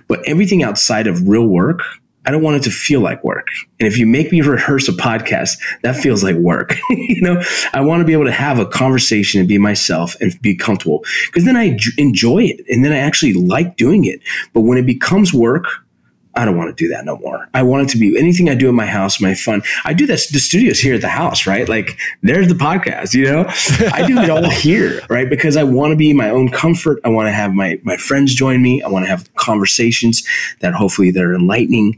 [0.10, 1.82] But everything outside of real work,
[2.26, 3.48] I don't want it to feel like work.
[3.80, 6.76] And if you make me rehearse a podcast, that feels like work.
[6.90, 7.42] you know,
[7.74, 11.04] I want to be able to have a conversation and be myself and be comfortable
[11.28, 14.22] because then I enjoy it and then I actually like doing it.
[14.54, 15.66] But when it becomes work,
[16.36, 17.48] I don't want to do that no more.
[17.54, 19.64] I want it to be anything I do in my house, my fun.
[19.86, 21.68] I do this, the studios here at the house, right?
[21.68, 23.46] Like there's the podcast, you know,
[23.94, 25.30] I do it all here, right?
[25.30, 27.00] Because I want to be my own comfort.
[27.06, 28.82] I want to have my, my friends join me.
[28.82, 30.28] I want to have conversations
[30.60, 31.98] that hopefully they're enlightening.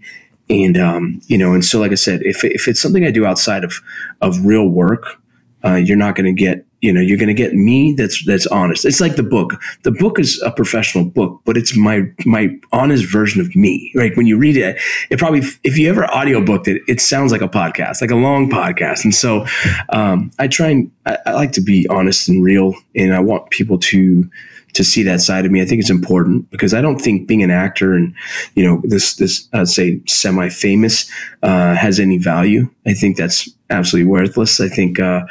[0.50, 3.26] And, um, you know, and so, like I said, if, if it's something I do
[3.26, 3.82] outside of,
[4.22, 5.20] of real work,
[5.66, 8.46] uh, you're not going to get you know you're going to get me that's that's
[8.48, 12.50] honest it's like the book the book is a professional book but it's my my
[12.72, 14.80] honest version of me right when you read it
[15.10, 18.50] it probably if you ever audiobooked it it sounds like a podcast like a long
[18.50, 19.46] podcast and so
[19.90, 23.50] um, i try and I, I like to be honest and real and i want
[23.50, 24.30] people to
[24.74, 25.60] to see that side of me.
[25.60, 28.14] I think it's important because I don't think being an actor and
[28.54, 31.10] you know this this I'd say semi famous
[31.42, 32.70] uh, has any value.
[32.86, 34.60] I think that's absolutely worthless.
[34.62, 35.00] I think.
[35.00, 35.26] Uh,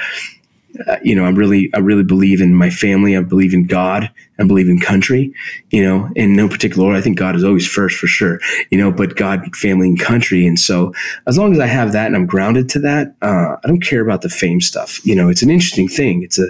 [0.86, 3.16] uh, you know, I really, I really believe in my family.
[3.16, 4.10] I believe in God.
[4.38, 5.32] I believe in country.
[5.70, 6.98] You know, in no particular order.
[6.98, 8.40] I think God is always first for sure.
[8.70, 10.46] You know, but God, family, and country.
[10.46, 10.92] And so,
[11.26, 14.02] as long as I have that and I'm grounded to that, uh, I don't care
[14.02, 15.04] about the fame stuff.
[15.04, 16.22] You know, it's an interesting thing.
[16.22, 16.48] It's a,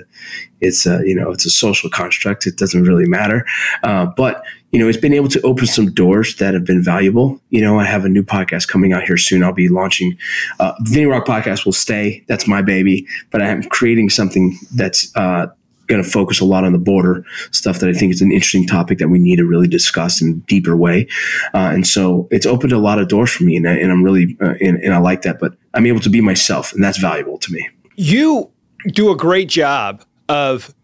[0.60, 2.46] it's a, you know, it's a social construct.
[2.46, 3.44] It doesn't really matter.
[3.82, 4.42] Uh, but
[4.72, 7.40] you know, it's been able to open some doors that have been valuable.
[7.50, 9.42] You know, I have a new podcast coming out here soon.
[9.42, 10.18] I'll be launching.
[10.58, 12.24] Uh, VinnyRoc podcast will stay.
[12.28, 13.06] That's my baby.
[13.30, 15.46] But I am creating something that's uh,
[15.86, 18.66] going to focus a lot on the border stuff that I think is an interesting
[18.66, 21.06] topic that we need to really discuss in a deeper way.
[21.54, 24.36] Uh, and so it's opened a lot of doors for me, and, I, I'm really
[24.40, 25.38] uh, and, and I like that.
[25.38, 27.68] But I'm able to be myself, and that's valuable to me.
[27.94, 28.50] You
[28.88, 30.74] do a great job of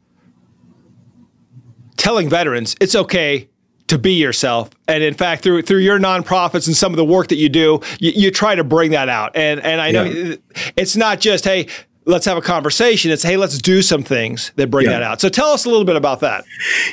[1.96, 3.48] telling veterans it's okay
[3.92, 4.70] to be yourself.
[4.88, 7.80] And in fact, through through your nonprofits and some of the work that you do,
[8.00, 9.36] you, you try to bring that out.
[9.36, 10.34] And and I know yeah.
[10.76, 11.68] it's not just hey,
[12.04, 13.10] let's have a conversation.
[13.10, 14.92] It's hey, let's do some things that bring yeah.
[14.92, 15.20] that out.
[15.20, 16.44] So tell us a little bit about that.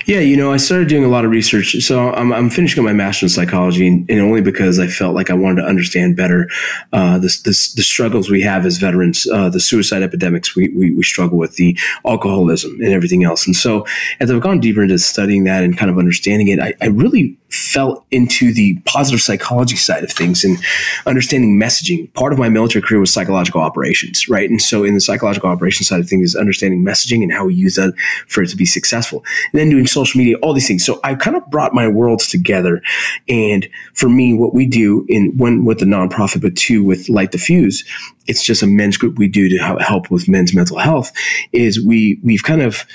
[0.05, 1.81] Yeah, you know, I started doing a lot of research.
[1.81, 5.15] So I'm, I'm finishing up my master's in psychology, and, and, only because I felt
[5.15, 6.49] like I wanted to understand better
[6.93, 10.93] uh, this, this, the struggles we have as veterans, uh, the suicide epidemics we, we,
[10.93, 13.45] we struggle with, the alcoholism, and everything else.
[13.45, 13.85] And so
[14.19, 17.37] as I've gone deeper into studying that and kind of understanding it, I, I really
[17.49, 20.57] fell into the positive psychology side of things and
[21.05, 22.11] understanding messaging.
[22.13, 24.49] Part of my military career was psychological operations, right?
[24.49, 27.55] And so in the psychological operations side of things is understanding messaging and how we
[27.55, 27.93] use that
[28.27, 29.23] for it to be successful.
[29.51, 30.85] And then doing social media, all these things.
[30.85, 32.81] So I kind of brought my worlds together.
[33.27, 37.31] And for me, what we do in one with the nonprofit, but two with Light
[37.31, 37.83] the Fuse,
[38.27, 41.11] it's just a men's group we do to help with men's mental health
[41.51, 42.85] is we, we've kind of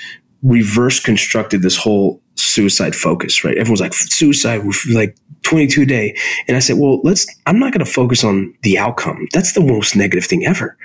[0.43, 2.21] reverse constructed this whole
[2.55, 3.57] suicide focus, right?
[3.57, 6.15] Everyone's like suicide, like 22 day.
[6.47, 9.27] And I said, well, let's, I'm not going to focus on the outcome.
[9.31, 10.75] That's the most negative thing ever.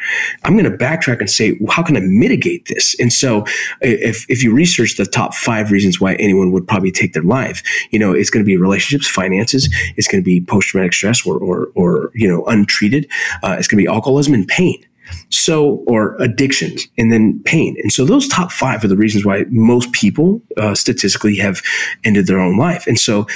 [0.45, 2.95] I'm going to backtrack and say, well, how can I mitigate this?
[3.01, 3.45] And so
[3.81, 7.63] if, if you research the top five reasons why anyone would probably take their life,
[7.91, 9.73] you know, it's going to be relationships, finances.
[9.97, 13.11] It's going to be post traumatic stress or, or, or, you know, untreated.
[13.43, 14.85] Uh, it's going to be alcoholism and pain.
[15.31, 17.77] So, or addictions and then pain.
[17.83, 21.63] And so those top five are the reasons why most people uh, statistically have
[22.05, 22.87] ended their own life.
[22.87, 23.27] And so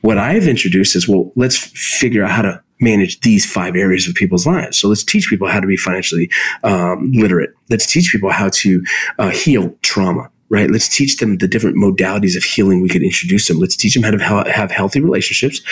[0.00, 4.14] what I've introduced is, well, let's figure out how to manage these five areas of
[4.14, 4.76] people's lives.
[4.76, 6.28] So let's teach people how to be financially
[6.64, 7.50] um, literate.
[7.70, 8.82] Let's teach people how to
[9.20, 10.70] uh, heal trauma right?
[10.70, 13.58] Let's teach them the different modalities of healing we could introduce them.
[13.58, 15.62] Let's teach them how to have healthy relationships.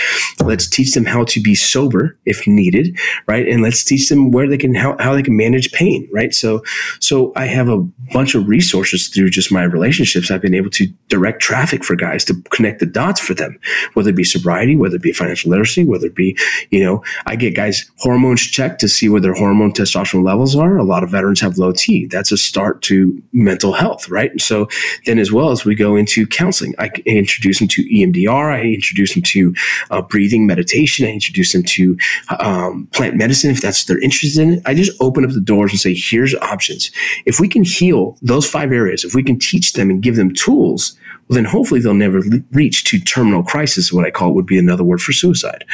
[0.42, 3.46] Let's teach them how to be sober if needed, right?
[3.46, 6.34] And let's teach them where they can how, how they can manage pain, right?
[6.34, 6.64] So
[6.98, 10.30] so I have a bunch of resources through just my relationships.
[10.30, 13.58] I've been able to direct traffic for guys to connect the dots for them,
[13.92, 16.38] whether it be sobriety, whether it be financial literacy, whether it be,
[16.70, 20.78] you know, I get guys hormones checked to see where their hormone testosterone levels are.
[20.78, 22.06] A lot of veterans have low T.
[22.06, 24.40] That's a start to mental health, right?
[24.40, 24.69] So
[25.06, 28.52] then, as well as we go into counseling, I introduce them to EMDR.
[28.52, 29.54] I introduce them to
[29.90, 31.06] uh, breathing meditation.
[31.06, 31.98] I introduce them to
[32.38, 34.62] um, plant medicine if that's what they're interested in.
[34.66, 36.90] I just open up the doors and say, here's options.
[37.26, 40.34] If we can heal those five areas, if we can teach them and give them
[40.34, 40.96] tools,
[41.28, 43.92] well, then hopefully they'll never reach to terminal crisis.
[43.92, 45.64] What I call it would be another word for suicide.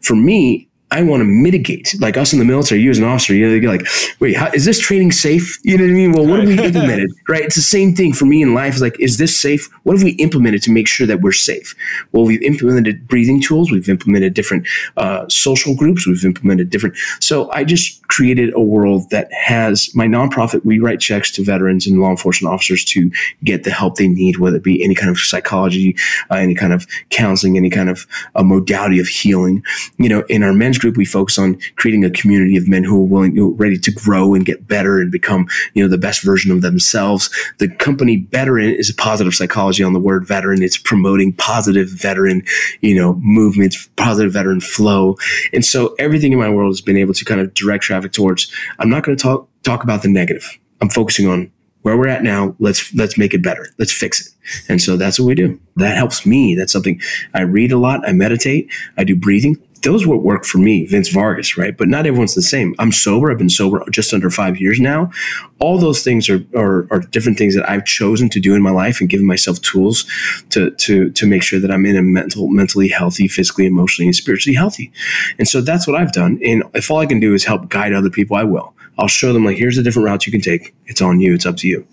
[0.00, 1.94] For me, I want to mitigate.
[2.00, 3.86] Like us in the military, you as an officer, you know, you're like,
[4.20, 5.58] wait, how, is this training safe?
[5.64, 6.12] You know what I mean?
[6.12, 7.10] Well, what have we implemented?
[7.28, 7.42] right?
[7.42, 8.74] It's the same thing for me in life.
[8.74, 9.70] It's like, is this safe?
[9.84, 11.74] What have we implemented to make sure that we're safe?
[12.12, 13.70] Well, we've implemented breathing tools.
[13.70, 14.68] We've implemented different
[14.98, 16.06] uh, social groups.
[16.06, 16.96] We've implemented different.
[17.20, 20.62] So I just created a world that has my nonprofit.
[20.62, 23.10] We write checks to veterans and law enforcement officers to
[23.42, 25.96] get the help they need, whether it be any kind of psychology,
[26.30, 29.64] uh, any kind of counseling, any kind of uh, modality of healing.
[29.96, 33.00] You know, in our men's group, we focus on creating a community of men who
[33.00, 35.96] are willing, who are ready to grow and get better and become, you know, the
[35.96, 37.30] best version of themselves.
[37.58, 40.62] The company Veteran is a positive psychology on the word veteran.
[40.62, 42.42] It's promoting positive veteran,
[42.80, 45.16] you know, movements, positive veteran flow.
[45.54, 48.52] And so everything in my world has been able to kind of direct traffic towards,
[48.78, 50.58] I'm not going to talk, talk about the negative.
[50.80, 51.50] I'm focusing on
[51.82, 54.32] where we're at now let's let's make it better let's fix it
[54.68, 57.00] and so that's what we do that helps me that's something
[57.34, 61.08] i read a lot i meditate i do breathing those what work for me, Vince
[61.08, 61.76] Vargas, right?
[61.76, 62.74] But not everyone's the same.
[62.78, 63.30] I'm sober.
[63.30, 65.10] I've been sober just under five years now.
[65.58, 68.70] All those things are, are, are different things that I've chosen to do in my
[68.70, 70.04] life and given myself tools
[70.50, 74.16] to, to, to make sure that I'm in a mental, mentally healthy, physically, emotionally, and
[74.16, 74.92] spiritually healthy.
[75.38, 76.40] And so that's what I've done.
[76.44, 78.74] And if all I can do is help guide other people, I will.
[78.98, 80.74] I'll show them like, here's the different routes you can take.
[80.86, 81.34] It's on you.
[81.34, 81.86] It's up to you.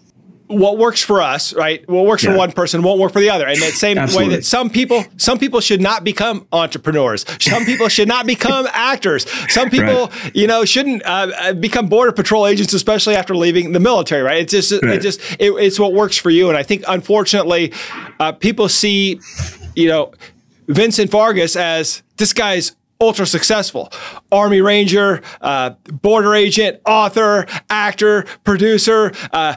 [0.50, 1.88] What works for us, right?
[1.88, 2.32] What works yeah.
[2.32, 3.45] for one person won't work for the other.
[3.45, 4.30] And that same Absolutely.
[4.30, 7.24] way that some people, some people should not become entrepreneurs.
[7.39, 9.30] Some people should not become actors.
[9.52, 10.36] Some people, right.
[10.36, 14.41] you know, shouldn't uh, uh, become border patrol agents, especially after leaving the military, right?
[14.41, 14.95] It's just, right.
[14.95, 16.50] it just, it, it's what works for you.
[16.50, 17.72] And I think, unfortunately,
[18.20, 19.22] uh, people see,
[19.76, 20.14] you know,
[20.68, 23.91] Vincent Vargas as this guy's ultra successful.
[24.32, 29.56] Army Ranger, uh, border agent, author, actor, producer, uh,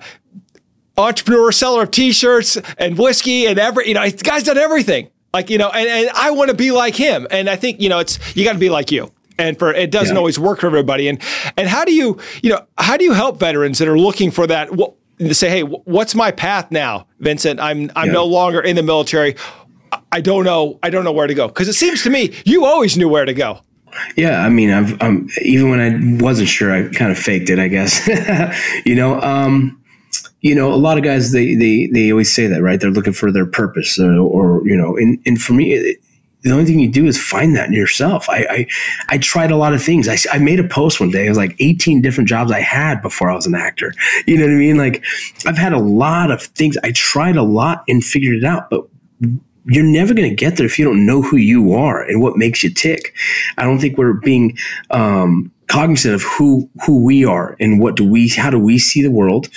[0.96, 5.08] entrepreneur, seller of t-shirts and whiskey and every, you know, the guy's done everything.
[5.32, 7.26] Like, you know, and, and I want to be like him.
[7.30, 9.10] And I think, you know, it's, you got to be like you.
[9.38, 10.18] And for, it doesn't yeah.
[10.18, 11.08] always work for everybody.
[11.08, 11.20] And,
[11.56, 14.46] and how do you, you know, how do you help veterans that are looking for
[14.46, 14.68] that?
[15.18, 17.60] to say, hey, what's my path now, Vincent?
[17.60, 18.12] I'm, I'm yeah.
[18.12, 19.36] no longer in the military.
[20.10, 20.78] I don't know.
[20.82, 21.48] I don't know where to go.
[21.48, 23.60] Cause it seems to me you always knew where to go.
[24.16, 27.58] Yeah, I mean, I've um, even when I wasn't sure, I kind of faked it,
[27.58, 28.08] I guess.
[28.86, 29.81] you know, um,
[30.42, 32.78] you know, a lot of guys they they they always say that, right?
[32.80, 35.72] They're looking for their purpose, or, uh, or you know, and and for me.
[35.72, 35.98] It,
[36.42, 38.28] the only thing you do is find that in yourself.
[38.28, 38.66] I, I,
[39.10, 40.08] I tried a lot of things.
[40.08, 41.26] I, I made a post one day.
[41.26, 43.94] It was like 18 different jobs I had before I was an actor.
[44.26, 44.76] You know what I mean?
[44.76, 45.04] Like
[45.46, 46.76] I've had a lot of things.
[46.82, 48.70] I tried a lot and figured it out.
[48.70, 48.84] But
[49.66, 52.36] you're never going to get there if you don't know who you are and what
[52.36, 53.14] makes you tick.
[53.56, 54.58] I don't think we're being
[54.90, 59.00] um, cognizant of who who we are and what do we how do we see
[59.00, 59.48] the world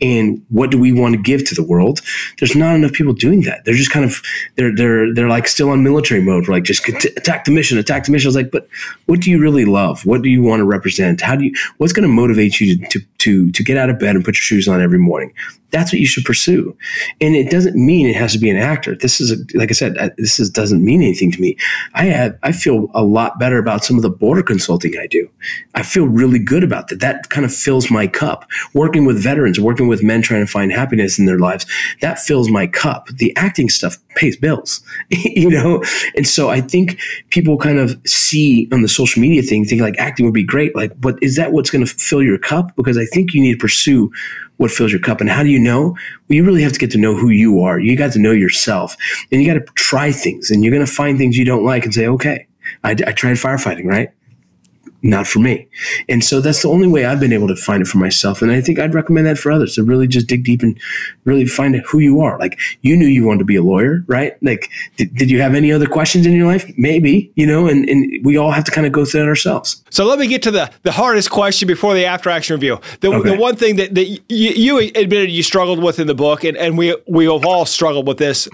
[0.00, 2.00] and what do we want to give to the world.
[2.38, 3.64] There's not enough people doing that.
[3.64, 4.22] They're just kind of
[4.54, 8.12] they're they're they're like still on military mode like just attack the mission attack the
[8.12, 8.28] mission.
[8.28, 8.68] I was like but
[9.06, 10.06] what do you really love?
[10.06, 11.20] What do you want to represent?
[11.20, 14.14] How do you what's going to motivate you to to to get out of bed
[14.14, 15.32] and put your shoes on every morning
[15.74, 16.76] that's what you should pursue.
[17.20, 18.94] And it doesn't mean it has to be an actor.
[18.94, 21.56] This is, a, like I said, this is, doesn't mean anything to me.
[21.94, 25.28] I have, I feel a lot better about some of the border consulting I do.
[25.74, 27.00] I feel really good about that.
[27.00, 28.48] That kind of fills my cup.
[28.72, 31.66] Working with veterans, working with men trying to find happiness in their lives,
[32.00, 33.08] that fills my cup.
[33.08, 35.82] The acting stuff pays bills, you know?
[36.16, 37.00] And so I think
[37.30, 40.76] people kind of see on the social media thing, think like acting would be great.
[40.76, 42.76] Like, but is that what's going to fill your cup?
[42.76, 44.12] Because I think you need to pursue
[44.56, 45.20] what fills your cup.
[45.20, 45.90] And how do you know?
[45.90, 47.78] Well, you really have to get to know who you are.
[47.78, 48.96] You got to know yourself
[49.30, 51.84] and you got to try things and you're going to find things you don't like
[51.84, 52.46] and say, okay,
[52.82, 54.10] I, I tried firefighting, right?
[55.04, 55.68] Not for me.
[56.08, 58.40] And so that's the only way I've been able to find it for myself.
[58.40, 60.80] And I think I'd recommend that for others to really just dig deep and
[61.24, 62.38] really find out who you are.
[62.38, 64.42] Like you knew you wanted to be a lawyer, right?
[64.42, 66.72] Like, did, did you have any other questions in your life?
[66.78, 69.84] Maybe, you know, and, and we all have to kind of go through that ourselves.
[69.90, 72.80] So let me get to the, the hardest question before the after action review.
[73.00, 73.30] The, okay.
[73.30, 76.56] the one thing that, that you, you, admitted you struggled with in the book, and,
[76.56, 78.48] and we, we have all struggled with this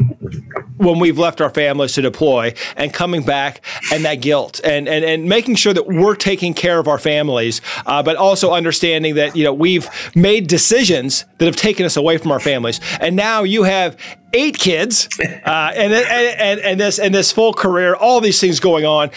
[0.81, 3.61] when we've left our families to deploy and coming back
[3.93, 7.61] and that guilt and, and, and making sure that we're taking care of our families,
[7.85, 12.17] uh, but also understanding that, you know, we've made decisions that have taken us away
[12.17, 12.81] from our families.
[12.99, 13.97] And now you have
[14.33, 18.59] eight kids uh, and, and, and, and this and this full career, all these things
[18.59, 19.11] going on.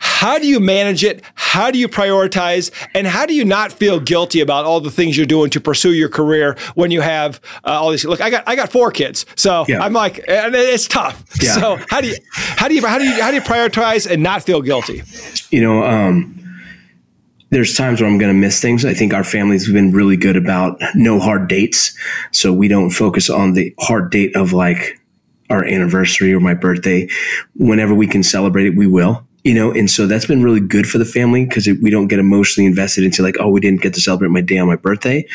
[0.00, 1.22] How do you manage it?
[1.34, 2.70] How do you prioritize?
[2.94, 5.92] And how do you not feel guilty about all the things you're doing to pursue
[5.92, 8.04] your career when you have uh, all these?
[8.04, 9.82] Look, I got I got four kids, so yeah.
[9.82, 11.24] I'm like, and it's tough.
[11.40, 11.54] Yeah.
[11.54, 14.22] So how do you how do you how do you how do you prioritize and
[14.22, 15.02] not feel guilty?
[15.50, 16.34] You know, um,
[17.50, 18.84] there's times where I'm going to miss things.
[18.84, 21.96] I think our family's been really good about no hard dates,
[22.32, 25.00] so we don't focus on the hard date of like
[25.50, 27.08] our anniversary or my birthday.
[27.54, 30.86] Whenever we can celebrate it, we will you know, and so that's been really good
[30.86, 33.94] for the family because we don't get emotionally invested into like, oh, we didn't get
[33.94, 35.26] to celebrate my day on my birthday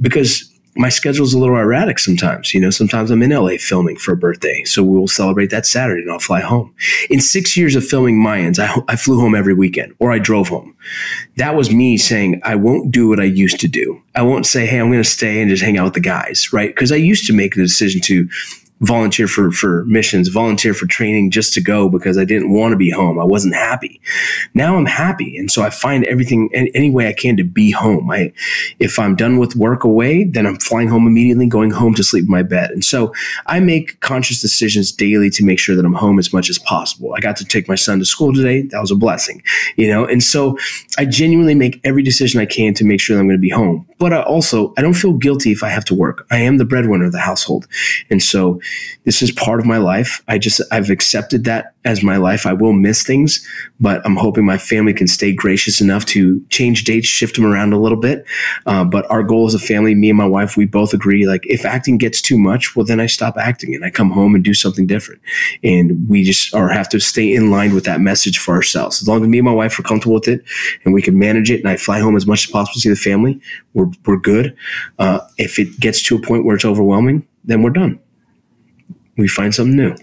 [0.00, 2.54] because my schedule is a little erratic sometimes.
[2.54, 4.64] You know, sometimes I'm in LA filming for a birthday.
[4.64, 6.74] So we'll celebrate that Saturday and I'll fly home.
[7.10, 10.48] In six years of filming Mayans, I, I flew home every weekend or I drove
[10.48, 10.74] home.
[11.36, 14.00] That was me saying, I won't do what I used to do.
[14.14, 16.54] I won't say, hey, I'm going to stay and just hang out with the guys,
[16.54, 16.70] right?
[16.70, 18.30] Because I used to make the decision to
[18.82, 22.76] volunteer for for missions, volunteer for training just to go because I didn't want to
[22.76, 23.18] be home.
[23.18, 24.00] I wasn't happy.
[24.54, 28.10] Now I'm happy, and so I find everything any way I can to be home.
[28.10, 28.32] I
[28.78, 32.24] if I'm done with work away, then I'm flying home immediately, going home to sleep
[32.24, 32.70] in my bed.
[32.70, 33.12] And so
[33.46, 37.14] I make conscious decisions daily to make sure that I'm home as much as possible.
[37.14, 38.62] I got to take my son to school today.
[38.62, 39.42] That was a blessing,
[39.76, 40.04] you know.
[40.04, 40.58] And so
[40.98, 43.48] I genuinely make every decision I can to make sure that I'm going to be
[43.48, 43.86] home.
[43.98, 46.26] But I also I don't feel guilty if I have to work.
[46.32, 47.68] I am the breadwinner of the household,
[48.10, 48.60] and so
[49.04, 50.22] this is part of my life.
[50.28, 52.46] I just I've accepted that as my life.
[52.46, 53.46] I will miss things,
[53.80, 57.72] but I'm hoping my family can stay gracious enough to change dates, shift them around
[57.72, 58.24] a little bit.
[58.66, 61.44] Uh, but our goal as a family, me and my wife, we both agree like
[61.46, 64.44] if acting gets too much, well then I stop acting and I come home and
[64.44, 65.20] do something different.
[65.64, 69.02] And we just or have to stay in line with that message for ourselves.
[69.02, 70.44] As long as me and my wife are comfortable with it
[70.84, 72.88] and we can manage it, and I fly home as much as possible to see
[72.88, 73.40] the family,
[73.74, 74.56] we're we're good.
[74.98, 77.98] Uh, if it gets to a point where it's overwhelming, then we're done.
[79.16, 79.94] We find something new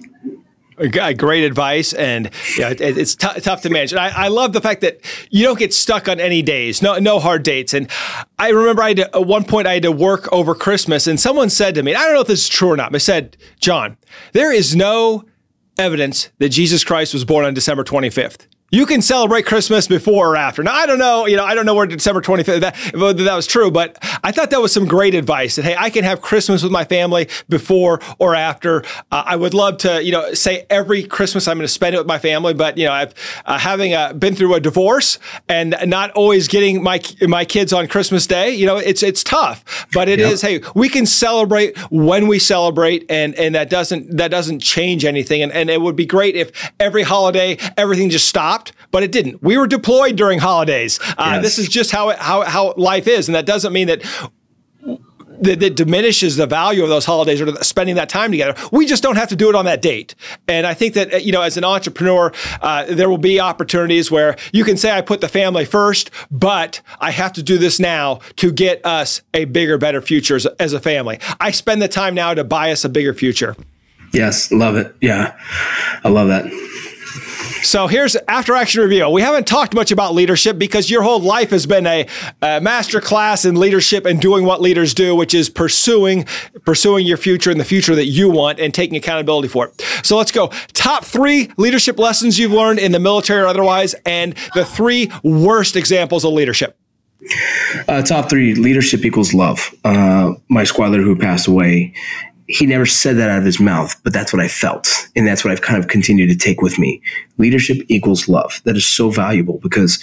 [0.88, 3.92] great advice, and yeah, it, it's t- tough to manage.
[3.92, 5.00] And I, I, love the fact that
[5.30, 7.74] you don't get stuck on any days, no no hard dates.
[7.74, 7.90] And
[8.38, 11.50] I remember I to, at one point I had to work over Christmas, and someone
[11.50, 13.98] said to me, I don't know if this is true or not, but said, John,
[14.34, 15.26] there is no
[15.78, 20.36] evidence that Jesus Christ was born on December 25th you can celebrate Christmas before or
[20.36, 20.64] after.
[20.64, 23.48] Now, I don't know, you know, I don't know where December 25th that, that was
[23.48, 26.64] true, but I thought that was some great advice that, hey, I can have Christmas
[26.64, 28.84] with my family before or after.
[29.12, 31.98] Uh, I would love to, you know, say every Christmas I'm going to spend it
[31.98, 33.14] with my family, but, you know, I've
[33.46, 37.88] uh, having a, been through a divorce and not always getting my my kids on
[37.88, 40.32] Christmas Day, you know, it's it's tough, but it yep.
[40.32, 40.42] is.
[40.42, 45.42] hey, we can celebrate when we celebrate and and that doesn't that doesn't change anything
[45.42, 49.12] and, and it would be great if every holiday everything just stopped stopped, but it
[49.12, 49.42] didn't.
[49.42, 51.00] We were deployed during holidays.
[51.18, 51.44] Uh, yes.
[51.44, 53.28] This is just how, it, how, how life is.
[53.28, 54.04] And that doesn't mean that
[55.42, 58.62] that, that, diminishes the value of those holidays or spending that time together.
[58.74, 60.14] We just don't have to do it on that date.
[60.50, 64.36] And I think that, you know, as an entrepreneur, uh, there will be opportunities where
[64.52, 68.20] you can say, I put the family first, but I have to do this now
[68.36, 71.20] to get us a bigger, better future as, as a family.
[71.40, 73.56] I spend the time now to buy us a bigger future.
[74.12, 74.94] Yes, love it.
[75.00, 75.40] Yeah,
[76.04, 76.52] I love that.
[77.64, 79.10] So here's after action review.
[79.10, 82.08] We haven't talked much about leadership because your whole life has been a,
[82.42, 86.26] a master class in leadership and doing what leaders do, which is pursuing
[86.64, 89.82] pursuing your future and the future that you want and taking accountability for it.
[90.04, 90.48] So let's go.
[90.74, 95.76] Top three leadership lessons you've learned in the military or otherwise, and the three worst
[95.76, 96.78] examples of leadership.
[97.88, 99.74] Uh, top three leadership equals love.
[99.84, 101.94] Uh, my squad who passed away
[102.50, 105.08] he never said that out of his mouth, but that's what I felt.
[105.16, 107.00] And that's what I've kind of continued to take with me.
[107.40, 108.62] Leadership equals love.
[108.66, 110.00] That is so valuable because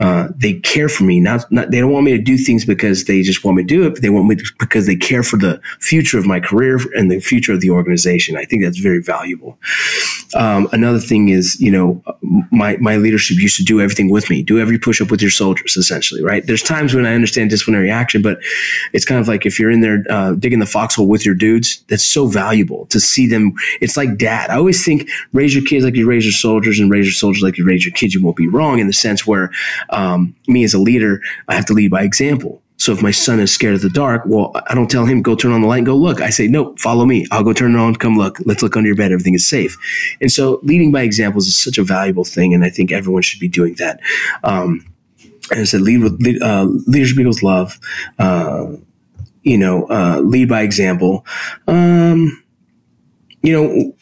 [0.00, 1.18] uh, they care for me.
[1.18, 3.66] Not, not, they don't want me to do things because they just want me to
[3.66, 6.78] do it, they want me to, because they care for the future of my career
[6.94, 8.36] and the future of the organization.
[8.36, 9.58] I think that's very valuable.
[10.34, 12.02] Um, another thing is, you know,
[12.50, 15.30] my, my leadership used to do everything with me, do every push up with your
[15.30, 16.46] soldiers, essentially, right?
[16.46, 18.38] There's times when I understand disciplinary action, but
[18.92, 21.82] it's kind of like if you're in there uh, digging the foxhole with your dudes,
[21.88, 23.54] that's so valuable to see them.
[23.80, 24.50] It's like dad.
[24.50, 27.42] I always think raise your kids like you raise your soldiers and raise your soldiers
[27.42, 28.14] like you raise your kids.
[28.14, 29.50] You won't be wrong in the sense where
[29.90, 32.62] um, me as a leader, I have to lead by example.
[32.76, 35.34] So if my son is scared of the dark, well, I don't tell him go
[35.34, 36.20] turn on the light and go look.
[36.20, 37.26] I say no, follow me.
[37.30, 37.96] I'll go turn it on.
[37.96, 38.38] Come look.
[38.44, 39.12] Let's look under your bed.
[39.12, 39.78] Everything is safe.
[40.20, 43.40] And so leading by examples is such a valuable thing, and I think everyone should
[43.40, 44.00] be doing that.
[44.42, 44.84] Um,
[45.50, 47.78] and I said, lead with lead, uh, leadership equals love.
[48.18, 48.72] Uh,
[49.42, 51.24] you know, uh, lead by example.
[51.68, 52.42] Um,
[53.42, 53.92] you know,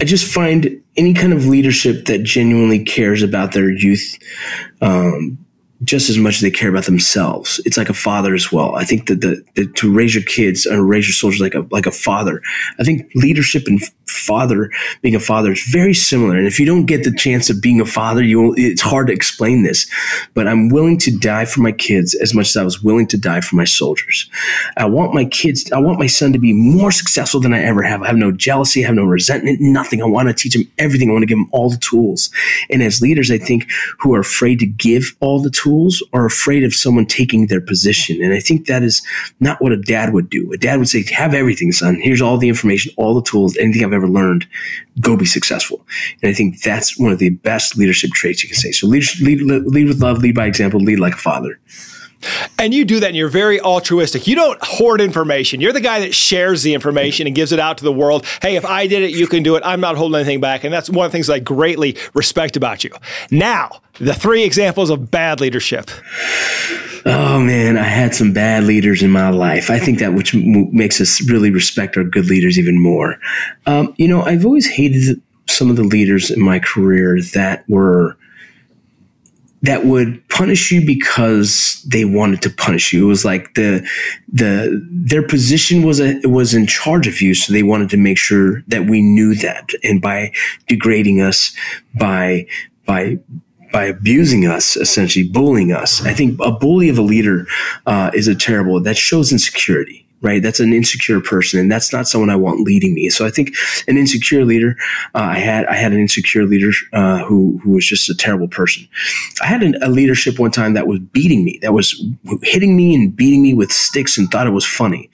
[0.00, 4.18] I just find any kind of leadership that genuinely cares about their youth
[4.80, 5.38] um,
[5.84, 7.60] just as much as they care about themselves.
[7.64, 8.74] It's like a father as well.
[8.74, 11.66] I think that the, the to raise your kids and raise your soldiers like a
[11.70, 12.42] like a father.
[12.78, 14.70] I think leadership and father
[15.02, 16.36] being a father is very similar.
[16.36, 19.12] And if you don't get the chance of being a father, you it's hard to
[19.12, 19.90] explain this.
[20.34, 23.18] But I'm willing to die for my kids as much as I was willing to
[23.18, 24.28] die for my soldiers.
[24.76, 25.70] I want my kids.
[25.72, 28.02] I want my son to be more successful than I ever have.
[28.02, 28.84] I have no jealousy.
[28.84, 29.60] I have no resentment.
[29.60, 30.02] Nothing.
[30.02, 31.08] I want to teach him everything.
[31.08, 32.30] I want to give him all the tools.
[32.70, 33.66] And as leaders, I think
[34.00, 37.60] who are afraid to give all the tools tools are afraid of someone taking their
[37.60, 38.22] position.
[38.22, 39.02] And I think that is
[39.40, 40.52] not what a dad would do.
[40.52, 42.00] A dad would say, have everything, son.
[42.00, 44.46] Here's all the information, all the tools, anything I've ever learned.
[45.00, 45.86] Go be successful.
[46.22, 48.72] And I think that's one of the best leadership traits you can say.
[48.72, 51.58] So lead, lead, lead with love, lead by example, lead like a father.
[52.58, 54.26] And you do that and you're very altruistic.
[54.26, 55.60] You don't hoard information.
[55.60, 58.26] You're the guy that shares the information and gives it out to the world.
[58.42, 59.62] Hey, if I did it, you can do it.
[59.64, 60.64] I'm not holding anything back.
[60.64, 62.90] And that's one of the things I greatly respect about you.
[63.30, 65.90] Now, the three examples of bad leadership.
[67.06, 69.70] Oh man, I had some bad leaders in my life.
[69.70, 73.18] I think that which makes us really respect our good leaders even more.
[73.66, 78.16] Um, you know, I've always hated some of the leaders in my career that were
[79.62, 83.04] that would punish you because they wanted to punish you.
[83.04, 83.86] It was like the
[84.32, 88.18] the their position was a was in charge of you, so they wanted to make
[88.18, 89.70] sure that we knew that.
[89.82, 90.32] And by
[90.68, 91.54] degrading us,
[91.94, 92.46] by
[92.86, 93.18] by
[93.72, 97.46] by abusing us, essentially bullying us, I think a bully of a leader
[97.86, 98.80] uh, is a terrible.
[98.80, 100.42] That shows insecurity right?
[100.42, 103.10] That's an insecure person, and that's not someone I want leading me.
[103.10, 103.54] So I think
[103.86, 104.76] an insecure leader.
[105.14, 108.48] Uh, I had I had an insecure leader uh, who who was just a terrible
[108.48, 108.88] person.
[109.42, 112.02] I had an, a leadership one time that was beating me, that was
[112.42, 115.10] hitting me and beating me with sticks, and thought it was funny.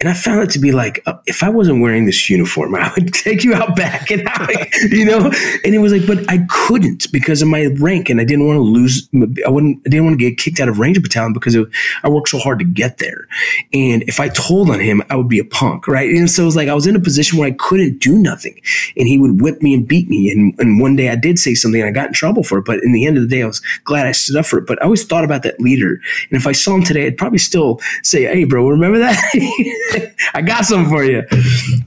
[0.00, 2.92] And I found it to be like, uh, if I wasn't wearing this uniform, I
[2.94, 5.30] would take you out back, and I, you know.
[5.64, 8.58] And it was like, but I couldn't because of my rank, and I didn't want
[8.58, 9.08] to lose.
[9.46, 9.78] I wouldn't.
[9.86, 11.66] I didn't want to get kicked out of Ranger Battalion because it,
[12.02, 13.26] I worked so hard to get there.
[13.72, 16.08] And if I told on him, I would be a punk, right?
[16.08, 18.60] And so it was like I was in a position where I couldn't do nothing,
[18.96, 20.30] and he would whip me and beat me.
[20.30, 22.64] And, and one day I did say something, and I got in trouble for it.
[22.64, 24.66] But in the end of the day, I was glad I stood up for it.
[24.66, 27.38] But I always thought about that leader, and if I saw him today, I'd probably
[27.38, 30.14] still say, "Hey, bro, remember that?
[30.34, 31.22] I got something for you."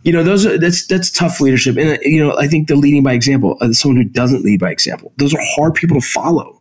[0.04, 3.04] You know, those are that's that's tough leadership, and you know, I think the leading
[3.04, 6.57] by example, uh, someone who doesn't lead by example, those are hard people to follow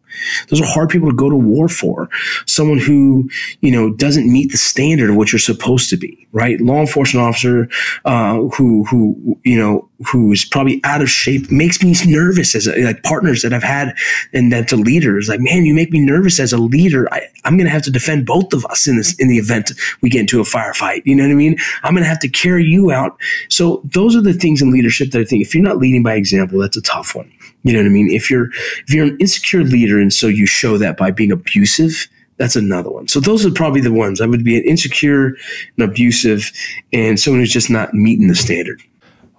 [0.49, 2.09] those are hard people to go to war for.
[2.47, 3.29] Someone who,
[3.61, 6.61] you know, doesn't meet the standard of what you're supposed to be, right?
[6.61, 7.69] Law enforcement officer
[8.05, 12.67] uh, who, who, you know, who is probably out of shape makes me nervous as
[12.67, 13.97] a, like partners that I've had
[14.35, 15.29] and that's to leaders.
[15.29, 17.13] like, man, you make me nervous as a leader.
[17.13, 19.73] I, I'm going to have to defend both of us in this, in the event
[20.01, 21.03] we get into a firefight.
[21.05, 21.57] You know what I mean?
[21.83, 23.19] I'm going to have to carry you out.
[23.49, 26.15] So those are the things in leadership that I think if you're not leading by
[26.15, 27.31] example, that's a tough one.
[27.67, 28.11] You know what I mean?
[28.13, 28.49] If you're
[28.87, 32.91] if you're an insecure leader and so you show that by being abusive, that's another
[32.91, 33.09] one.
[33.09, 34.21] So those are probably the ones.
[34.21, 35.37] I would be an insecure
[35.77, 36.53] and abusive
[36.93, 38.81] and someone who's just not meeting the standard.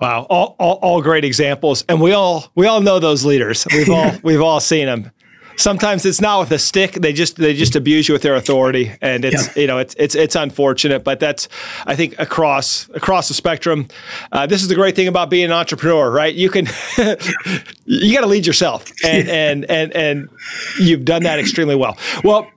[0.02, 3.66] Wow, all, all, all, great examples, and we all we all know those leaders.
[3.72, 5.10] We've all we've all seen them
[5.58, 6.94] sometimes it's not with a stick.
[6.94, 9.62] They just they just abuse you with their authority, and it's yeah.
[9.62, 11.50] you know it's it's it's unfortunate, but that's
[11.86, 13.88] I think across across the spectrum.
[14.32, 16.34] Uh, this is the great thing about being an entrepreneur, right?
[16.34, 16.68] You can
[17.86, 20.30] you got to lead yourself, and, and and and
[20.80, 21.98] you've done that extremely well.
[22.24, 22.50] Well.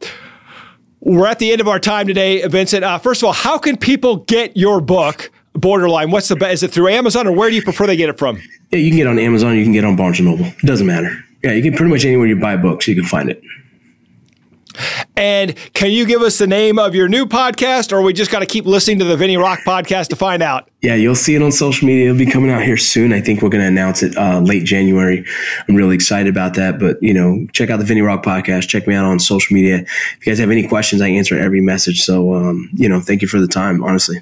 [1.03, 2.85] We're at the end of our time today, Vincent.
[2.85, 6.11] Uh, first of all, how can people get your book, Borderline?
[6.11, 6.53] What's the best?
[6.53, 8.39] Is it through Amazon or where do you prefer they get it from?
[8.71, 9.57] Yeah, you can get on Amazon.
[9.57, 10.45] You can get on Barnes and Noble.
[10.45, 11.25] It doesn't matter.
[11.43, 13.43] Yeah, you can pretty much anywhere you buy books, you can find it.
[15.16, 18.38] And can you give us the name of your new podcast, or we just got
[18.38, 20.70] to keep listening to the VinnyRoc podcast to find out?
[20.80, 22.07] Yeah, you'll see it on social media.
[22.07, 23.12] It'll be coming out here soon.
[23.12, 25.24] I think we're going to announce it uh, late January.
[25.68, 26.78] I'm really excited about that.
[26.78, 28.68] But you know, check out the VinnyRoc podcast.
[28.68, 29.80] Check me out on social media.
[29.80, 32.01] If you guys have any questions, I answer every message.
[32.01, 33.82] So um, you know, thank you for the time.
[33.82, 34.20] Honestly.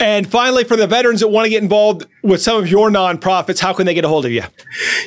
[0.00, 3.60] And finally, for the veterans that want to get involved with some of your nonprofits,
[3.60, 4.42] how can they get a hold of you?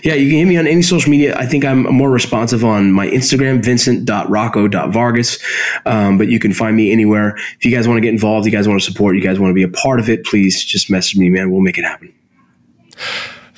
[0.04, 1.36] Yeah, you can hit me on any social media.
[1.38, 5.40] I think I'm more responsive on my Instagram, vincent.rocco.vargas.
[5.86, 7.36] Um, but you can find me anywhere.
[7.58, 9.52] If you guys want to get involved, you guys want to support, you guys want
[9.52, 11.52] to be a part of it, please just message me, man.
[11.52, 12.14] We'll make it happen.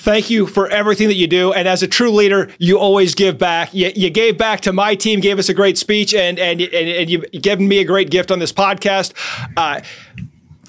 [0.04, 1.54] Thank you for everything that you do.
[1.54, 3.74] And as a true leader, you always give back.
[3.74, 6.74] You, you gave back to my team, gave us a great speech, and, and, and,
[6.74, 9.14] and you've given me a great gift on this podcast.
[9.56, 9.80] Uh,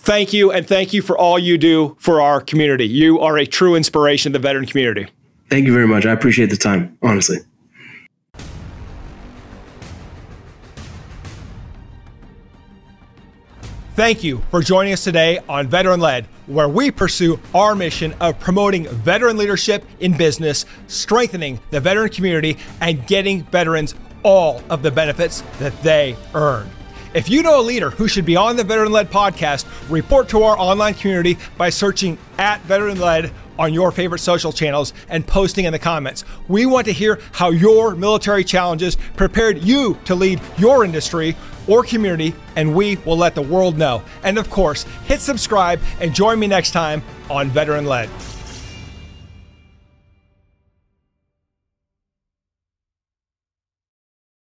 [0.04, 2.86] thank you, and thank you for all you do for our community.
[2.86, 5.08] You are a true inspiration to the veteran community.
[5.50, 6.06] Thank you very much.
[6.06, 7.38] I appreciate the time, honestly.
[13.94, 18.40] Thank you for joining us today on Veteran Led, where we pursue our mission of
[18.40, 23.94] promoting veteran leadership in business, strengthening the veteran community, and getting veterans
[24.24, 26.68] all of the benefits that they earn.
[27.14, 30.42] If you know a leader who should be on the Veteran Led podcast, report to
[30.42, 35.64] our online community by searching at Veteran Led on your favorite social channels and posting
[35.64, 36.24] in the comments.
[36.48, 41.36] We want to hear how your military challenges prepared you to lead your industry
[41.68, 44.02] or community, and we will let the world know.
[44.24, 47.00] And of course, hit subscribe and join me next time
[47.30, 48.10] on Veteran Led.